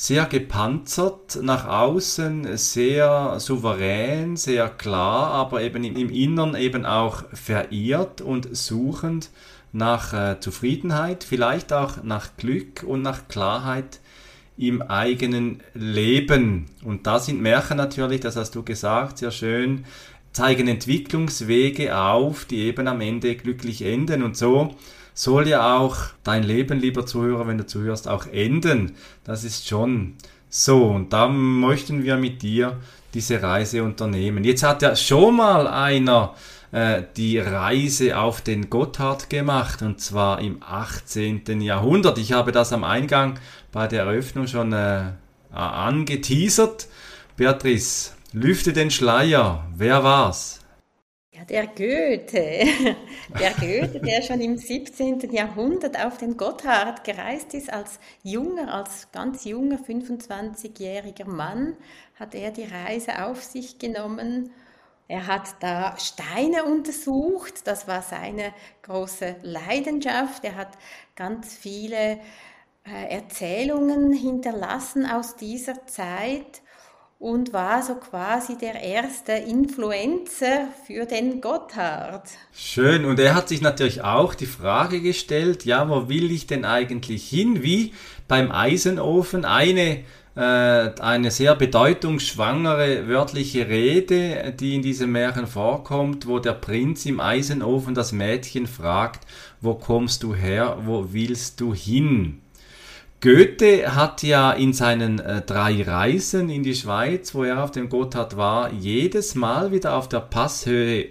sehr 0.00 0.24
gepanzert, 0.24 1.40
nach 1.42 1.66
außen 1.68 2.56
sehr 2.56 3.38
souverän, 3.38 4.34
sehr 4.34 4.70
klar, 4.70 5.30
aber 5.32 5.60
eben 5.60 5.84
im 5.84 6.08
Innern 6.08 6.54
eben 6.54 6.86
auch 6.86 7.24
verirrt 7.34 8.22
und 8.22 8.48
suchend, 8.56 9.28
nach 9.72 10.14
äh, 10.14 10.40
Zufriedenheit, 10.40 11.22
vielleicht 11.22 11.74
auch 11.74 12.02
nach 12.02 12.34
Glück 12.38 12.82
und 12.82 13.02
nach 13.02 13.28
Klarheit 13.28 14.00
im 14.56 14.80
eigenen 14.80 15.60
Leben. 15.74 16.70
Und 16.82 17.06
da 17.06 17.18
sind 17.18 17.42
Märchen 17.42 17.76
natürlich, 17.76 18.20
das 18.20 18.36
hast 18.36 18.54
du 18.54 18.62
gesagt, 18.62 19.18
sehr 19.18 19.30
schön, 19.30 19.84
zeigen 20.32 20.66
Entwicklungswege 20.66 21.94
auf, 21.98 22.46
die 22.46 22.60
eben 22.60 22.88
am 22.88 23.02
Ende 23.02 23.36
glücklich 23.36 23.82
enden. 23.82 24.22
Und 24.22 24.34
so 24.34 24.74
soll 25.14 25.48
ja 25.48 25.76
auch 25.76 25.96
dein 26.24 26.42
Leben, 26.42 26.78
lieber 26.78 27.06
Zuhörer, 27.06 27.46
wenn 27.46 27.58
du 27.58 27.66
zuhörst, 27.66 28.08
auch 28.08 28.26
enden. 28.26 28.96
Das 29.24 29.44
ist 29.44 29.68
schon 29.68 30.14
so. 30.48 30.84
Und 30.86 31.12
da 31.12 31.28
möchten 31.28 32.02
wir 32.04 32.16
mit 32.16 32.42
dir 32.42 32.78
diese 33.14 33.42
Reise 33.42 33.82
unternehmen. 33.82 34.44
Jetzt 34.44 34.62
hat 34.62 34.82
ja 34.82 34.94
schon 34.94 35.36
mal 35.36 35.66
einer 35.66 36.34
äh, 36.72 37.02
die 37.16 37.38
Reise 37.38 38.18
auf 38.18 38.40
den 38.40 38.70
Gotthard 38.70 39.28
gemacht 39.28 39.82
und 39.82 40.00
zwar 40.00 40.40
im 40.40 40.62
18. 40.62 41.60
Jahrhundert. 41.60 42.18
Ich 42.18 42.32
habe 42.32 42.52
das 42.52 42.72
am 42.72 42.84
Eingang 42.84 43.38
bei 43.72 43.86
der 43.88 44.04
Eröffnung 44.04 44.46
schon 44.46 44.72
äh, 44.72 45.10
angeteasert. 45.52 46.88
Beatrice, 47.36 48.12
lüfte 48.32 48.72
den 48.72 48.90
Schleier. 48.90 49.66
Wer 49.76 50.04
war's? 50.04 50.59
Ja, 51.40 51.46
der 51.46 51.66
Goethe. 51.68 52.96
Der 53.38 53.52
Goethe, 53.52 54.00
der 54.00 54.22
schon 54.22 54.40
im 54.40 54.58
17. 54.58 55.20
Jahrhundert 55.30 56.04
auf 56.04 56.18
den 56.18 56.36
Gotthard 56.36 57.04
gereist 57.04 57.54
ist, 57.54 57.72
als 57.72 57.98
junger, 58.22 58.74
als 58.74 59.10
ganz 59.12 59.44
junger 59.44 59.76
25-jähriger 59.78 61.26
Mann, 61.26 61.76
hat 62.16 62.34
er 62.34 62.50
die 62.50 62.64
Reise 62.64 63.24
auf 63.24 63.42
sich 63.42 63.78
genommen. 63.78 64.50
Er 65.08 65.26
hat 65.26 65.54
da 65.60 65.96
Steine 65.98 66.64
untersucht, 66.64 67.66
das 67.66 67.88
war 67.88 68.02
seine 68.02 68.52
große 68.82 69.36
Leidenschaft. 69.42 70.44
Er 70.44 70.56
hat 70.56 70.76
ganz 71.16 71.54
viele 71.54 72.18
äh, 72.84 73.14
Erzählungen 73.14 74.12
hinterlassen 74.12 75.06
aus 75.06 75.36
dieser 75.36 75.86
Zeit 75.86 76.62
und 77.20 77.52
war 77.52 77.82
so 77.82 77.96
quasi 77.96 78.56
der 78.56 78.82
erste 78.82 79.32
Influencer 79.32 80.68
für 80.86 81.04
den 81.04 81.42
Gotthard. 81.42 82.26
Schön, 82.50 83.04
und 83.04 83.20
er 83.20 83.34
hat 83.34 83.50
sich 83.50 83.60
natürlich 83.60 84.02
auch 84.02 84.34
die 84.34 84.46
Frage 84.46 85.02
gestellt, 85.02 85.66
ja, 85.66 85.86
wo 85.90 86.08
will 86.08 86.30
ich 86.30 86.46
denn 86.46 86.64
eigentlich 86.64 87.28
hin? 87.28 87.62
Wie 87.62 87.92
beim 88.26 88.50
Eisenofen 88.50 89.44
eine 89.44 89.98
äh, 90.34 90.40
eine 90.40 91.30
sehr 91.30 91.56
bedeutungsschwangere 91.56 93.06
wörtliche 93.06 93.68
Rede, 93.68 94.54
die 94.58 94.76
in 94.76 94.82
diesem 94.82 95.12
Märchen 95.12 95.46
vorkommt, 95.46 96.26
wo 96.26 96.38
der 96.38 96.54
Prinz 96.54 97.04
im 97.04 97.20
Eisenofen 97.20 97.94
das 97.94 98.12
Mädchen 98.12 98.66
fragt, 98.66 99.26
wo 99.60 99.74
kommst 99.74 100.22
du 100.22 100.34
her, 100.34 100.78
wo 100.84 101.12
willst 101.12 101.60
du 101.60 101.74
hin? 101.74 102.40
Goethe 103.20 103.94
hat 103.94 104.22
ja 104.22 104.52
in 104.52 104.72
seinen 104.72 105.18
äh, 105.18 105.42
drei 105.42 105.82
Reisen 105.82 106.48
in 106.48 106.62
die 106.62 106.74
Schweiz, 106.74 107.34
wo 107.34 107.44
er 107.44 107.62
auf 107.62 107.70
dem 107.70 107.90
Gotthard 107.90 108.36
war, 108.36 108.72
jedes 108.72 109.34
Mal 109.34 109.72
wieder 109.72 109.94
auf 109.94 110.08
der 110.08 110.20
Passhöhe 110.20 111.08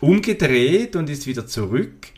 umgedreht 0.00 0.96
und 0.96 1.10
ist 1.10 1.26
wieder 1.26 1.46
zurück. 1.46 2.08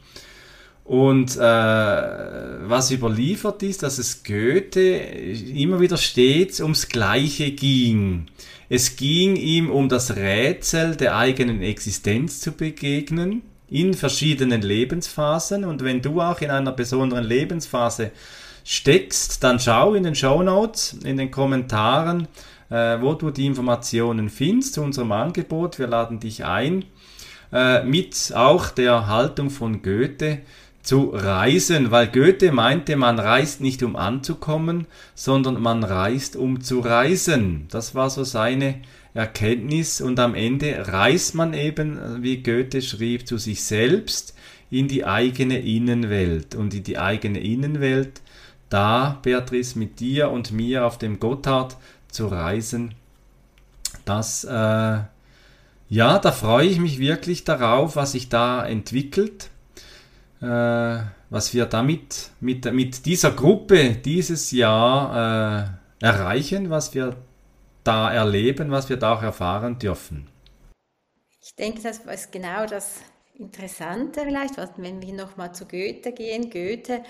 Und 0.85 1.37
äh, 1.37 1.41
was 1.41 2.91
überliefert 2.91 3.63
ist, 3.63 3.83
dass 3.83 3.99
es 3.99 4.23
Goethe 4.23 4.81
immer 4.91 5.81
wieder 5.81 5.97
stets 5.97 6.61
ums 6.61 6.89
Gleiche 6.89 7.51
ging. 7.53 8.27
Es 8.69 8.97
ging 8.97 9.35
ihm 9.35 9.71
um 9.71 9.89
das 9.89 10.15
Rätsel 10.15 10.95
der 10.95 11.17
eigenen 11.17 11.63
Existenz 11.63 12.41
zu 12.41 12.53
begegnen 12.53 13.43
in 13.69 13.95
verschiedenen 13.95 14.63
Lebensphasen. 14.63 15.65
Und 15.65 15.83
wenn 15.83 16.03
du 16.03 16.21
auch 16.21 16.41
in 16.41 16.51
einer 16.51 16.73
besonderen 16.73 17.25
Lebensphase 17.25 18.13
steckst, 18.65 19.45
dann 19.45 19.61
schau 19.61 19.95
in 19.95 20.03
den 20.03 20.15
Show 20.15 20.43
Notes, 20.43 20.97
in 21.05 21.19
den 21.19 21.31
Kommentaren, 21.31 22.27
äh, 22.71 23.01
wo 23.01 23.15
du 23.15 23.31
die 23.31 23.47
Informationen 23.47 24.31
findest 24.31 24.75
zu 24.75 24.83
unserem 24.83 25.13
Angebot. 25.13 25.79
Wir 25.79 25.87
laden 25.87 26.19
dich 26.19 26.45
ein, 26.45 26.87
äh, 27.53 27.85
mit 27.85 28.33
auch 28.35 28.71
der 28.71 29.07
Haltung 29.07 29.51
von 29.51 29.83
Goethe 29.83 30.41
zu 30.83 31.11
reisen, 31.15 31.91
weil 31.91 32.09
Goethe 32.09 32.53
meinte, 32.53 32.97
man 32.97 33.19
reist 33.19 33.61
nicht 33.61 33.83
um 33.83 33.97
anzukommen, 33.97 34.87
sondern 35.15 35.61
man 35.61 35.83
reist 35.83 36.37
um 36.37 36.61
zu 36.61 36.81
reisen. 36.81 37.67
Das 37.71 37.95
war 37.95 38.11
so 38.11 38.25
seine 38.25 38.81
Erkenntnis 39.15 40.01
und 40.01 40.19
am 40.19 40.35
Ende 40.35 40.89
reist 40.89 41.35
man 41.35 41.55
eben, 41.55 42.23
wie 42.23 42.43
Goethe 42.43 42.83
schrieb, 42.83 43.27
zu 43.27 43.39
sich 43.39 43.65
selbst 43.65 44.35
in 44.71 44.89
die 44.89 45.07
eigene 45.07 45.61
Innenwelt 45.61 46.55
und 46.55 46.75
in 46.75 46.83
die 46.83 46.99
eigene 46.99 47.41
Innenwelt 47.41 48.21
da, 48.75 49.21
Beatrice, 49.23 49.79
mit 49.79 50.01
dir 50.01 50.31
und 50.31 50.51
mir 50.51 50.85
auf 50.85 50.99
dem 50.99 51.21
Gotthard 51.21 51.77
zu 52.09 52.27
reisen, 52.27 52.95
das, 54.05 54.43
äh, 54.43 54.51
ja, 54.51 56.19
da 56.19 56.33
freue 56.33 56.67
ich 56.67 56.81
mich 56.81 56.99
wirklich 56.99 57.45
darauf, 57.45 57.95
was 57.95 58.13
sich 58.13 58.29
da 58.29 58.67
entwickelt, 58.67 59.49
äh, 60.43 60.99
was 61.31 61.55
wir 61.55 61.67
damit 61.67 62.31
mit, 62.41 62.71
mit 62.73 63.07
dieser 63.07 63.31
Gruppe 63.31 63.95
dieses 63.95 64.51
Jahr 64.51 65.79
äh, 66.01 66.05
erreichen, 66.05 66.69
was 66.69 66.95
wir 66.95 67.17
da 67.85 68.13
erleben, 68.13 68.73
was 68.73 68.89
wir 68.89 68.97
da 68.97 69.15
auch 69.15 69.23
erfahren 69.23 69.79
dürfen. 69.79 70.27
Ich 71.41 71.55
denke, 71.55 71.81
das 71.83 71.99
ist 71.99 72.33
genau 72.33 72.67
das 72.67 73.03
Interessante 73.37 74.23
vielleicht, 74.25 74.55
wenn 74.79 75.01
wir 75.01 75.13
nochmal 75.13 75.55
zu 75.55 75.67
Goethe 75.67 76.13
gehen. 76.13 76.51
Goethe 76.51 77.03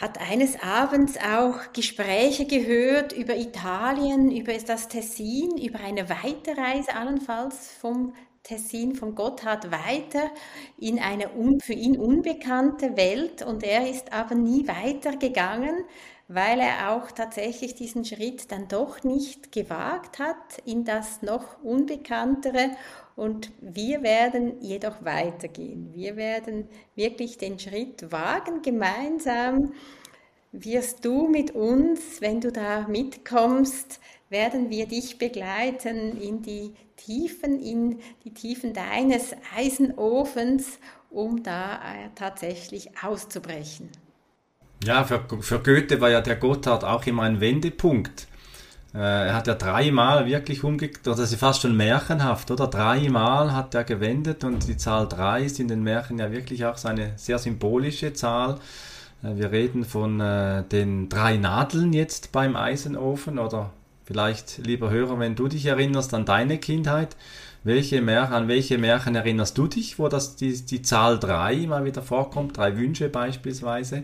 hat 0.00 0.18
eines 0.20 0.60
Abends 0.62 1.18
auch 1.18 1.72
Gespräche 1.72 2.46
gehört 2.46 3.12
über 3.12 3.36
Italien, 3.36 4.30
über 4.30 4.52
das 4.54 4.88
Tessin, 4.88 5.58
über 5.58 5.80
eine 5.80 6.08
Weiterreise 6.08 6.94
allenfalls 6.94 7.72
vom 7.72 8.14
Tessin, 8.42 8.96
vom 8.96 9.14
Gotthard 9.14 9.70
weiter 9.70 10.30
in 10.76 10.98
eine 10.98 11.30
für 11.62 11.74
ihn 11.74 11.96
unbekannte 11.98 12.96
Welt. 12.96 13.42
Und 13.42 13.62
er 13.62 13.88
ist 13.88 14.12
aber 14.12 14.34
nie 14.34 14.66
weitergegangen, 14.66 15.84
weil 16.26 16.58
er 16.60 16.90
auch 16.90 17.10
tatsächlich 17.12 17.74
diesen 17.74 18.04
Schritt 18.04 18.50
dann 18.50 18.66
doch 18.66 19.04
nicht 19.04 19.52
gewagt 19.52 20.18
hat 20.18 20.58
in 20.64 20.84
das 20.84 21.22
noch 21.22 21.62
Unbekanntere 21.62 22.70
und 23.16 23.50
wir 23.60 24.02
werden 24.02 24.60
jedoch 24.60 25.04
weitergehen. 25.04 25.90
Wir 25.94 26.16
werden 26.16 26.68
wirklich 26.94 27.38
den 27.38 27.58
Schritt 27.58 28.10
wagen, 28.10 28.62
gemeinsam 28.62 29.72
wirst 30.52 31.04
du 31.04 31.28
mit 31.28 31.52
uns, 31.52 32.20
wenn 32.20 32.40
du 32.40 32.52
da 32.52 32.86
mitkommst, 32.86 34.00
werden 34.28 34.70
wir 34.70 34.86
dich 34.86 35.18
begleiten 35.18 36.20
in 36.20 36.42
die 36.42 36.74
Tiefen, 36.96 37.60
in 37.60 37.98
die 38.24 38.32
Tiefen 38.32 38.72
deines 38.72 39.34
Eisenofens, 39.56 40.78
um 41.10 41.42
da 41.42 41.74
äh, 41.76 42.08
tatsächlich 42.14 42.90
auszubrechen. 43.02 43.90
Ja, 44.84 45.04
für, 45.04 45.24
für 45.40 45.60
Goethe 45.60 46.00
war 46.00 46.10
ja 46.10 46.20
der 46.20 46.36
Gotthard 46.36 46.84
auch 46.84 47.06
immer 47.06 47.22
ein 47.22 47.40
Wendepunkt. 47.40 48.26
Äh, 48.94 48.98
er 48.98 49.34
hat 49.34 49.46
ja 49.46 49.54
dreimal 49.54 50.26
wirklich 50.26 50.64
umgekehrt, 50.64 51.06
das 51.06 51.18
ist 51.18 51.34
fast 51.36 51.62
schon 51.62 51.76
märchenhaft, 51.76 52.50
oder? 52.50 52.66
Dreimal 52.66 53.54
hat 53.54 53.74
er 53.74 53.84
gewendet 53.84 54.44
und 54.44 54.68
die 54.68 54.76
Zahl 54.76 55.08
drei 55.08 55.42
ist 55.42 55.58
in 55.60 55.68
den 55.68 55.82
Märchen 55.82 56.18
ja 56.18 56.30
wirklich 56.30 56.66
auch 56.66 56.76
so 56.76 56.88
eine 56.88 57.12
sehr 57.16 57.38
symbolische 57.38 58.12
Zahl. 58.12 58.58
Äh, 59.22 59.36
wir 59.36 59.50
reden 59.50 59.84
von 59.84 60.20
äh, 60.20 60.62
den 60.64 61.08
drei 61.08 61.36
Nadeln 61.36 61.92
jetzt 61.92 62.32
beim 62.32 62.54
Eisenofen 62.54 63.38
oder 63.38 63.70
vielleicht, 64.04 64.58
lieber 64.58 64.90
Hörer, 64.90 65.18
wenn 65.18 65.36
du 65.36 65.48
dich 65.48 65.66
erinnerst 65.66 66.12
an 66.12 66.26
deine 66.26 66.58
Kindheit, 66.58 67.16
welche 67.64 68.02
Märchen, 68.02 68.34
an 68.34 68.48
welche 68.48 68.76
Märchen 68.76 69.14
erinnerst 69.14 69.56
du 69.56 69.68
dich, 69.68 69.98
wo 69.98 70.08
das, 70.08 70.36
die, 70.36 70.52
die 70.52 70.82
Zahl 70.82 71.18
drei 71.18 71.66
mal 71.66 71.84
wieder 71.84 72.02
vorkommt, 72.02 72.56
drei 72.56 72.76
Wünsche 72.76 73.08
beispielsweise? 73.08 74.02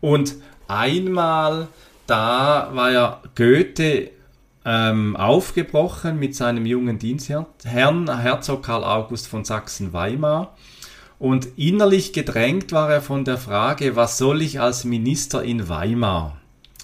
Und 0.00 0.34
einmal 0.66 1.68
da 2.06 2.70
war 2.72 2.90
ja 2.90 3.22
Goethe 3.34 4.10
ähm, 4.64 5.16
aufgebrochen 5.16 6.18
mit 6.18 6.34
seinem 6.34 6.66
jungen 6.66 6.98
Dienstherrn, 6.98 7.46
Herzog 7.64 8.62
Karl 8.62 8.84
August 8.84 9.28
von 9.28 9.44
Sachsen-Weimar. 9.44 10.56
Und 11.18 11.56
innerlich 11.56 12.12
gedrängt 12.12 12.72
war 12.72 12.90
er 12.90 13.00
von 13.00 13.24
der 13.24 13.38
Frage, 13.38 13.94
was 13.94 14.18
soll 14.18 14.42
ich 14.42 14.60
als 14.60 14.84
Minister 14.84 15.42
in 15.44 15.68
Weimar? 15.68 16.36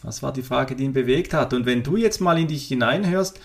Das 0.04 0.22
war 0.22 0.32
die 0.32 0.42
Frage, 0.42 0.76
die 0.76 0.84
ihn 0.84 0.92
bewegt 0.92 1.34
hat. 1.34 1.52
Und 1.52 1.66
wenn 1.66 1.82
du 1.82 1.96
jetzt 1.96 2.20
mal 2.20 2.38
in 2.38 2.46
dich 2.46 2.68
hineinhörst 2.68 3.40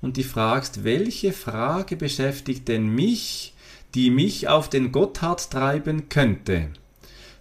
und 0.00 0.16
dich 0.16 0.28
fragst, 0.28 0.84
welche 0.84 1.32
Frage 1.32 1.96
beschäftigt 1.96 2.68
denn 2.68 2.86
mich, 2.86 3.54
die 3.94 4.10
mich 4.10 4.48
auf 4.48 4.68
den 4.68 4.92
Gotthard 4.92 5.50
treiben 5.50 6.08
könnte, 6.08 6.68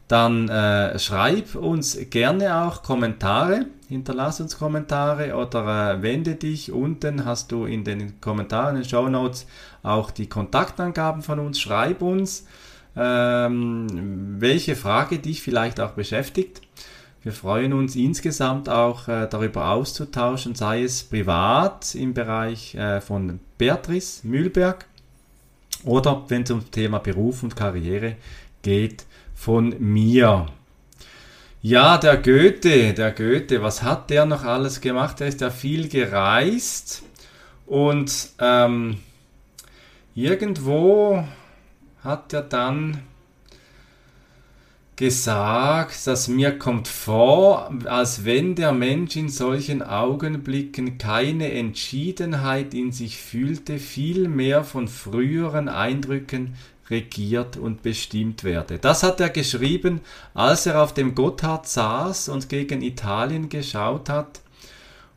dann 0.08 0.48
äh, 0.48 0.98
schreib 1.00 1.56
uns 1.56 1.98
gerne 2.10 2.64
auch 2.64 2.82
Kommentare, 2.82 3.66
hinterlass 3.90 4.40
uns 4.40 4.58
Kommentare 4.58 5.36
oder 5.36 5.96
äh, 5.96 6.02
wende 6.02 6.36
dich. 6.36 6.72
Unten 6.72 7.26
hast 7.26 7.52
du 7.52 7.66
in 7.66 7.84
den 7.84 8.22
Kommentaren, 8.22 8.78
in 8.78 8.84
den 8.84 8.90
Show 8.90 9.10
Notes 9.10 9.48
auch 9.84 10.12
die 10.12 10.28
Kontaktangaben 10.28 11.22
von 11.22 11.40
uns. 11.40 11.60
Schreib 11.60 12.02
uns, 12.02 12.46
ähm, 12.96 13.88
welche 14.40 14.78
Frage 14.78 15.20
dich 15.20 15.42
vielleicht 15.42 15.80
auch 15.82 15.92
beschäftigt. 15.92 16.62
Wir 17.24 17.34
freuen 17.34 17.74
uns 17.74 17.98
insgesamt 17.98 18.70
auch 18.70 19.10
äh, 19.10 19.28
darüber 19.30 19.72
auszutauschen, 19.72 20.56
sei 20.56 20.84
es 20.84 21.04
privat 21.04 21.94
im 21.96 22.14
Bereich 22.14 22.76
äh, 22.76 23.02
von 23.02 23.42
Beatrice 23.58 24.26
Mühlberg 24.26 24.86
oder 25.84 26.24
wenn 26.30 26.44
es 26.44 26.52
ums 26.52 26.70
Thema 26.70 27.00
Beruf 27.00 27.44
und 27.44 27.58
Karriere 27.58 28.16
geht, 28.62 29.06
von 29.38 29.76
mir. 29.80 30.48
Ja, 31.62 31.98
der 31.98 32.18
Goethe, 32.18 32.94
der 32.94 33.12
Goethe, 33.12 33.62
was 33.62 33.84
hat 33.84 34.10
der 34.10 34.26
noch 34.26 34.44
alles 34.44 34.82
gemacht? 34.82 35.22
Er 35.22 35.28
ist 35.28 35.42
ja 35.42 35.52
viel 35.52 35.88
gereist 35.88 37.04
und 37.66 38.30
ähm, 38.40 38.98
irgendwo 40.16 41.24
hat 42.04 42.34
er 42.34 42.42
dann 42.42 43.02
gesagt, 44.96 46.08
dass 46.08 46.28
mir 46.28 46.58
kommt 46.58 46.88
vor, 46.88 47.72
als 47.86 48.26
wenn 48.26 48.56
der 48.56 48.72
Mensch 48.72 49.16
in 49.16 49.30
solchen 49.30 49.84
Augenblicken 49.84 50.98
keine 50.98 51.52
Entschiedenheit 51.52 52.74
in 52.74 52.92
sich 52.92 53.18
fühlte, 53.18 53.78
vielmehr 53.78 54.64
von 54.64 54.88
früheren 54.88 55.70
Eindrücken 55.70 56.56
regiert 56.90 57.58
und 57.58 57.82
bestimmt 57.82 58.44
werde. 58.44 58.80
Das 58.80 59.04
hat 59.04 59.20
er 59.20 59.30
geschrieben, 59.30 60.02
als 60.34 60.66
er 60.66 60.82
auf 60.82 60.94
dem 60.94 61.16
Gotthard 61.16 61.68
saß 61.68 62.30
und 62.30 62.50
gegen 62.50 62.82
Italien 62.82 63.50
geschaut 63.50 64.10
hat 64.10 64.42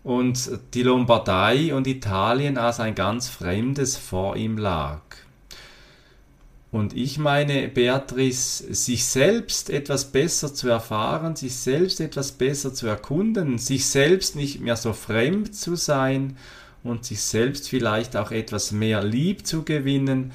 und 0.02 0.50
die 0.74 0.82
Lombardei 0.82 1.74
und 1.74 1.86
Italien 1.86 2.58
als 2.58 2.80
ein 2.80 2.94
ganz 2.94 3.28
Fremdes 3.28 3.96
vor 3.96 4.36
ihm 4.36 4.58
lag. 4.58 5.00
Und 6.72 6.96
ich 6.96 7.18
meine, 7.18 7.66
Beatrice, 7.66 8.72
sich 8.72 9.04
selbst 9.04 9.70
etwas 9.70 10.12
besser 10.12 10.54
zu 10.54 10.68
erfahren, 10.68 11.34
sich 11.34 11.56
selbst 11.56 12.00
etwas 12.00 12.32
besser 12.32 12.72
zu 12.72 12.86
erkunden, 12.86 13.58
sich 13.58 13.86
selbst 13.86 14.36
nicht 14.36 14.60
mehr 14.60 14.76
so 14.76 14.92
fremd 14.92 15.54
zu 15.54 15.74
sein 15.74 16.36
und 16.84 17.04
sich 17.04 17.22
selbst 17.22 17.68
vielleicht 17.68 18.16
auch 18.16 18.30
etwas 18.30 18.70
mehr 18.70 19.02
lieb 19.02 19.46
zu 19.46 19.64
gewinnen, 19.64 20.30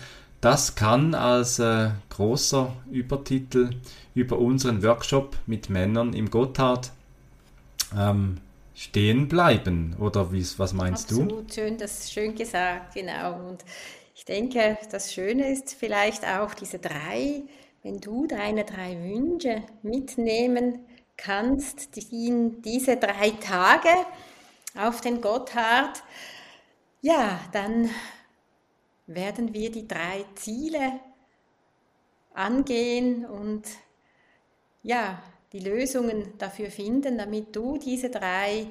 das 0.46 0.76
kann 0.76 1.16
als 1.16 1.58
äh, 1.58 1.90
großer 2.10 2.72
Übertitel 2.92 3.72
über 4.14 4.38
unseren 4.38 4.84
Workshop 4.84 5.36
mit 5.48 5.72
Männern 5.72 6.14
im 6.14 6.30
Gotthard 6.30 6.92
ähm, 7.98 8.38
stehen 8.76 9.28
bleiben. 9.28 9.96
Oder 10.00 10.32
wie, 10.32 10.46
was 10.58 10.74
meinst 10.74 11.06
Absolut, 11.06 11.32
du? 11.32 11.36
Absolut, 11.40 11.54
schön, 11.56 11.78
das 11.80 12.12
schön 12.12 12.36
gesagt, 12.36 12.94
genau. 12.94 13.40
Und 13.40 13.66
ich 14.14 14.24
denke, 14.24 14.78
das 14.92 15.12
Schöne 15.12 15.52
ist 15.52 15.74
vielleicht 15.74 16.24
auch 16.24 16.54
diese 16.54 16.78
drei, 16.78 17.42
wenn 17.82 18.00
du 18.00 18.28
deine 18.28 18.66
drei 18.66 19.02
Wünsche 19.02 19.64
mitnehmen 19.82 20.86
kannst, 21.18 21.96
die, 21.96 22.52
diese 22.64 22.98
drei 22.98 23.32
Tage 23.32 23.90
auf 24.78 25.02
den 25.02 25.22
Gotthard, 25.22 26.04
ja, 27.02 27.40
dann 27.52 27.90
werden 29.08 29.54
wir 29.54 29.72
die 29.72 29.88
drei 29.88 30.26
Ziele 30.36 31.00
angehen 32.34 33.26
und 33.26 33.64
ja, 34.84 35.22
die 35.54 35.60
Lösungen 35.60 36.34
dafür 36.38 36.70
finden, 36.70 37.18
damit 37.18 37.56
du 37.56 37.78
diese 37.78 38.10
drei 38.10 38.68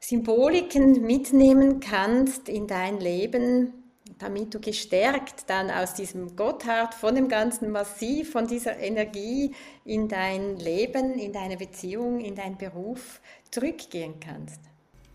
Symboliken 0.00 1.02
mitnehmen 1.02 1.78
kannst 1.80 2.48
in 2.48 2.66
dein 2.66 3.00
Leben, 3.00 3.74
damit 4.18 4.54
du 4.54 4.60
gestärkt 4.60 5.48
dann 5.48 5.70
aus 5.70 5.94
diesem 5.94 6.36
Gotthard, 6.36 6.94
von 6.94 7.14
dem 7.14 7.28
ganzen 7.28 7.70
Massiv, 7.70 8.32
von 8.32 8.46
dieser 8.46 8.78
Energie 8.78 9.54
in 9.84 10.08
dein 10.08 10.56
Leben, 10.56 11.18
in 11.18 11.32
deine 11.32 11.56
Beziehung, 11.56 12.20
in 12.20 12.34
deinen 12.34 12.56
Beruf 12.56 13.20
zurückgehen 13.50 14.14
kannst. 14.20 14.69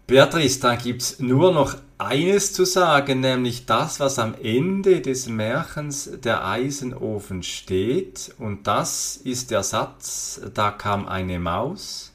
Beatrice, 0.08 0.60
da 0.60 0.76
gibt 0.76 1.02
es 1.02 1.20
nur 1.20 1.52
noch 1.52 1.78
eines 1.98 2.54
zu 2.54 2.64
sagen, 2.64 3.22
nämlich 3.22 3.66
das, 3.66 4.00
was 4.00 4.20
am 4.20 4.36
Ende 4.36 5.02
des 5.02 5.28
Märchens 5.28 6.12
der 6.24 6.46
Eisenofen 6.46 7.42
steht. 7.42 8.36
Und 8.38 8.68
das 8.68 9.18
ist 9.18 9.50
der 9.50 9.64
Satz, 9.64 10.42
da 10.54 10.70
kam 10.70 11.08
eine 11.08 11.40
Maus, 11.40 12.14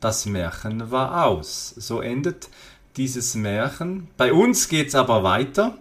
das 0.00 0.26
Märchen 0.26 0.90
war 0.90 1.26
aus. 1.26 1.74
So 1.76 2.00
endet 2.00 2.48
dieses 2.96 3.36
Märchen. 3.36 4.08
Bei 4.16 4.32
uns 4.32 4.68
geht 4.68 4.88
es 4.88 4.96
aber 4.96 5.22
weiter. 5.22 5.78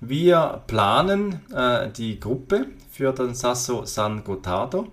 Wir 0.00 0.62
planen 0.68 1.40
äh, 1.52 1.90
die 1.90 2.20
Gruppe 2.20 2.66
für 2.92 3.12
den 3.12 3.34
Sasso 3.34 3.84
San 3.84 4.22
Gotardo. 4.22 4.92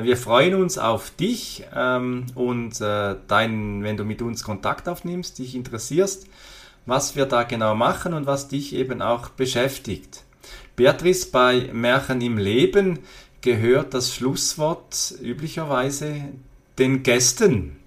Wir 0.00 0.16
freuen 0.16 0.54
uns 0.54 0.78
auf 0.78 1.10
dich 1.10 1.64
ähm, 1.74 2.26
und 2.36 2.80
äh, 2.80 3.16
dein, 3.26 3.82
wenn 3.82 3.96
du 3.96 4.04
mit 4.04 4.22
uns 4.22 4.44
Kontakt 4.44 4.88
aufnimmst, 4.88 5.40
dich 5.40 5.56
interessierst, 5.56 6.28
was 6.86 7.16
wir 7.16 7.26
da 7.26 7.42
genau 7.42 7.74
machen 7.74 8.14
und 8.14 8.24
was 8.24 8.46
dich 8.46 8.76
eben 8.76 9.02
auch 9.02 9.30
beschäftigt. 9.30 10.22
Beatrice, 10.76 11.32
bei 11.32 11.68
Märchen 11.72 12.20
im 12.20 12.38
Leben 12.38 13.00
gehört 13.40 13.92
das 13.92 14.14
Schlusswort 14.14 15.14
üblicherweise 15.20 16.28
den 16.78 17.02
Gästen. 17.02 17.80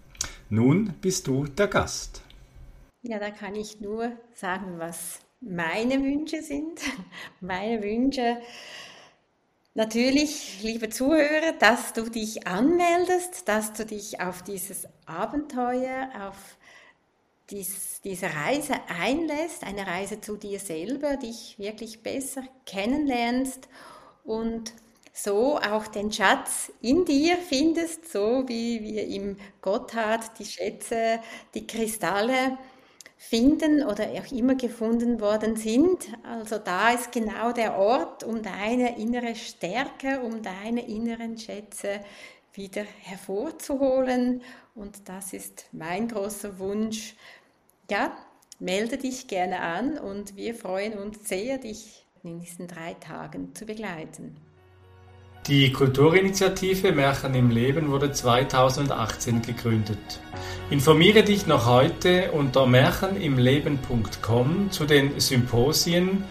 Nun 0.49 0.93
bist 0.99 1.27
du 1.27 1.45
der 1.45 1.67
Gast. 1.67 2.23
Ja, 3.03 3.19
da 3.19 3.31
kann 3.31 3.55
ich 3.55 3.79
nur 3.79 4.11
sagen, 4.33 4.79
was 4.79 5.21
meine 5.39 6.03
Wünsche 6.03 6.41
sind. 6.41 6.81
Meine 7.39 7.81
Wünsche 7.81 8.37
Natürlich, 9.73 10.61
liebe 10.63 10.89
Zuhörer, 10.89 11.53
dass 11.57 11.93
du 11.93 12.09
dich 12.09 12.45
anmeldest, 12.45 13.47
dass 13.47 13.71
du 13.71 13.85
dich 13.85 14.19
auf 14.19 14.43
dieses 14.43 14.85
Abenteuer, 15.05 16.09
auf 16.27 16.57
dies, 17.49 18.01
diese 18.03 18.27
Reise 18.33 18.73
einlässt, 18.99 19.63
eine 19.63 19.87
Reise 19.87 20.19
zu 20.19 20.35
dir 20.35 20.59
selber, 20.59 21.15
dich 21.15 21.57
wirklich 21.57 22.03
besser 22.03 22.43
kennenlernst 22.65 23.69
und 24.25 24.73
so 25.13 25.57
auch 25.57 25.87
den 25.87 26.11
Schatz 26.11 26.71
in 26.81 27.05
dir 27.05 27.37
findest, 27.37 28.11
so 28.11 28.43
wie 28.47 28.81
wir 28.83 29.07
im 29.07 29.37
Gotthard 29.61 30.37
die 30.39 30.45
Schätze, 30.45 31.21
die 31.53 31.65
Kristalle 31.67 32.57
finden 33.23 33.83
oder 33.83 34.09
auch 34.09 34.31
immer 34.31 34.55
gefunden 34.55 35.21
worden 35.21 35.55
sind. 35.55 36.09
Also 36.23 36.57
da 36.57 36.89
ist 36.89 37.11
genau 37.11 37.51
der 37.51 37.77
Ort, 37.77 38.23
um 38.23 38.41
deine 38.41 38.97
innere 38.97 39.35
Stärke, 39.35 40.21
um 40.21 40.41
deine 40.41 40.87
inneren 40.87 41.37
Schätze 41.37 42.01
wieder 42.53 42.83
hervorzuholen. 42.83 44.41
Und 44.73 45.07
das 45.07 45.33
ist 45.33 45.65
mein 45.71 46.07
großer 46.07 46.57
Wunsch. 46.57 47.15
Ja, 47.91 48.17
melde 48.59 48.97
dich 48.97 49.27
gerne 49.27 49.61
an 49.61 49.99
und 49.99 50.35
wir 50.35 50.55
freuen 50.55 50.97
uns 50.97 51.29
sehr, 51.29 51.59
dich 51.59 52.05
in 52.23 52.39
diesen 52.39 52.67
drei 52.67 52.95
Tagen 52.95 53.53
zu 53.53 53.65
begleiten. 53.65 54.35
Die 55.47 55.71
Kulturinitiative 55.71 56.91
Märchen 56.91 57.33
im 57.33 57.49
Leben 57.49 57.89
wurde 57.89 58.11
2018 58.11 59.41
gegründet. 59.41 59.97
Informiere 60.69 61.23
dich 61.23 61.47
noch 61.47 61.65
heute 61.65 62.31
unter 62.31 62.67
märchenimleben.com 62.67 64.69
zu 64.69 64.85
den 64.85 65.19
Symposien, 65.19 66.25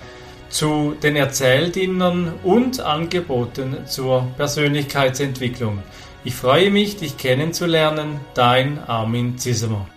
zu 0.49 0.95
den 1.03 1.17
Erzähldienern 1.17 2.35
und 2.45 2.81
Angeboten 2.81 3.79
zur 3.85 4.29
Persönlichkeitsentwicklung. 4.37 5.83
Ich 6.23 6.37
freue 6.37 6.71
mich, 6.71 6.97
dich 6.97 7.17
kennenzulernen, 7.17 8.21
dein 8.35 8.79
Armin 8.79 9.39
Zissemer. 9.39 9.89